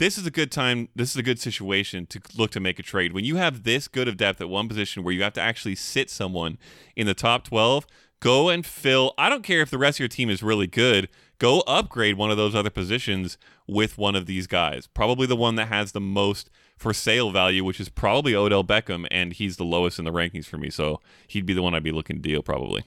[0.00, 0.88] this is a good time.
[0.96, 3.12] This is a good situation to look to make a trade.
[3.12, 5.74] When you have this good of depth at one position where you have to actually
[5.74, 6.56] sit someone
[6.96, 7.86] in the top 12,
[8.18, 9.12] go and fill.
[9.18, 11.10] I don't care if the rest of your team is really good.
[11.40, 14.86] Go upgrade one of those other positions with one of these guys.
[14.86, 19.06] Probably the one that has the most for sale value, which is probably Odell Beckham,
[19.10, 20.68] and he's the lowest in the rankings for me.
[20.68, 22.84] So he'd be the one I'd be looking to deal probably.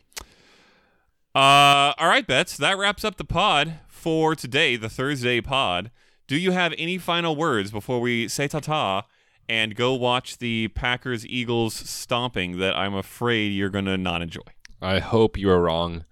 [1.33, 2.55] Uh, all right, Betz.
[2.55, 5.89] That wraps up the pod for today, the Thursday pod.
[6.27, 9.07] Do you have any final words before we say ta ta
[9.49, 14.41] and go watch the Packers Eagles stomping that I'm afraid you're going to not enjoy?
[14.79, 16.05] I hope you are wrong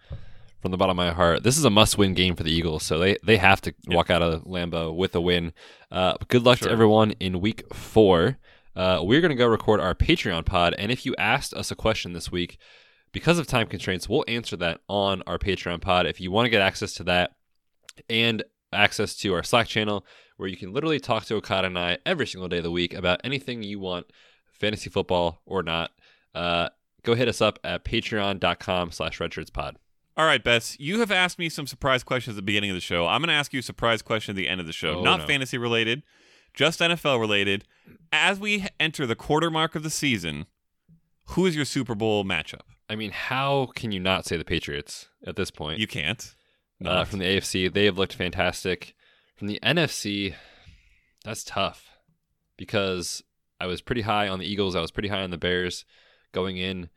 [0.62, 1.44] from the bottom of my heart.
[1.44, 3.96] This is a must win game for the Eagles, so they, they have to yep.
[3.96, 5.54] walk out of Lambeau with a win.
[5.92, 6.68] Uh, good luck sure.
[6.68, 8.38] to everyone in week four.
[8.76, 11.76] Uh, we're going to go record our Patreon pod, and if you asked us a
[11.76, 12.58] question this week,
[13.12, 16.06] because of time constraints, we'll answer that on our Patreon pod.
[16.06, 17.32] If you want to get access to that
[18.10, 20.06] and access to our Slack channel
[20.38, 22.94] where you can literally talk to Okada and I every single day of the week
[22.94, 24.08] about anything you want,
[24.52, 25.92] fantasy football or not.
[26.34, 26.70] Uh,
[27.04, 29.76] go hit us up at patreon.com slash redshirtspod.
[30.22, 32.80] All right, Betz, you have asked me some surprise questions at the beginning of the
[32.80, 33.08] show.
[33.08, 35.00] I'm going to ask you a surprise question at the end of the show.
[35.00, 35.26] Oh, Not no.
[35.26, 36.04] fantasy related,
[36.54, 37.64] just NFL related.
[38.12, 40.46] As we enter the quarter mark of the season,
[41.30, 42.68] who is your Super Bowl matchup?
[42.88, 45.80] I mean, how can you not say the Patriots at this point?
[45.80, 46.36] You can't
[46.86, 47.74] uh, from the AFC.
[47.74, 48.94] They have looked fantastic.
[49.36, 50.36] From the NFC,
[51.26, 51.90] that's tough
[52.58, 53.24] because
[53.60, 54.76] I was pretty high on the Eagles.
[54.76, 55.84] I was pretty high on the Bears
[56.32, 56.90] going in.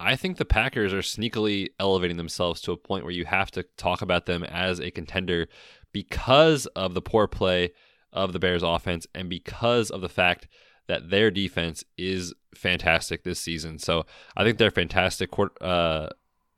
[0.00, 3.64] I think the Packers are sneakily elevating themselves to a point where you have to
[3.76, 5.48] talk about them as a contender
[5.92, 7.72] because of the poor play
[8.12, 10.46] of the Bears offense and because of the fact
[10.86, 13.78] that their defense is fantastic this season.
[13.78, 14.06] So
[14.36, 15.30] I think they're fantastic.
[15.60, 16.08] Uh,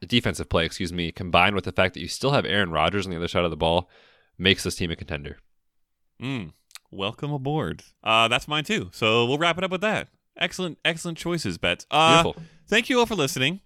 [0.06, 3.10] defensive play, excuse me, combined with the fact that you still have Aaron Rodgers on
[3.10, 3.90] the other side of the ball,
[4.38, 5.38] makes this team a contender.
[6.22, 6.52] Mm,
[6.90, 7.82] welcome aboard.
[8.02, 8.90] Uh, that's mine too.
[8.92, 10.08] So we'll wrap it up with that.
[10.40, 11.86] Excellent, excellent choices, Betz.
[11.90, 12.42] Uh, Beautiful.
[12.66, 13.60] Thank you all for listening.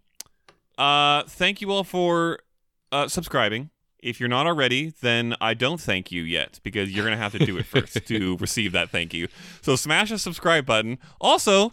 [0.76, 2.40] Uh, thank you all for
[2.90, 3.70] uh, subscribing.
[4.00, 7.32] If you're not already, then I don't thank you yet because you're going to have
[7.32, 9.28] to do it first to receive that thank you.
[9.62, 10.98] So smash the subscribe button.
[11.20, 11.72] Also,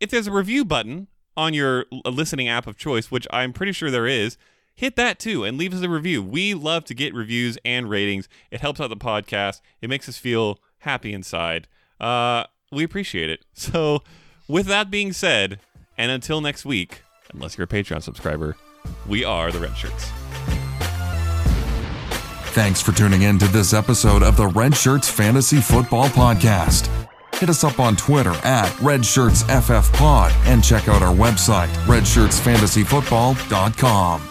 [0.00, 1.06] if there's a review button,
[1.36, 4.36] on your listening app of choice, which I'm pretty sure there is,
[4.74, 6.22] hit that too and leave us a review.
[6.22, 8.28] We love to get reviews and ratings.
[8.50, 9.60] It helps out the podcast.
[9.80, 11.66] It makes us feel happy inside.
[11.98, 13.44] Uh, we appreciate it.
[13.54, 14.02] So,
[14.50, 15.60] with that being said,
[15.96, 17.02] and until next week,
[17.32, 18.56] unless you're a Patreon subscriber,
[19.06, 20.10] we are the Redshirts.
[22.52, 26.88] Thanks for tuning in to this episode of the Redshirts Fantasy Football Podcast.
[27.36, 34.29] Hit us up on Twitter at RedShirtsFFPod and check out our website, redshirtsfantasyfootball.com.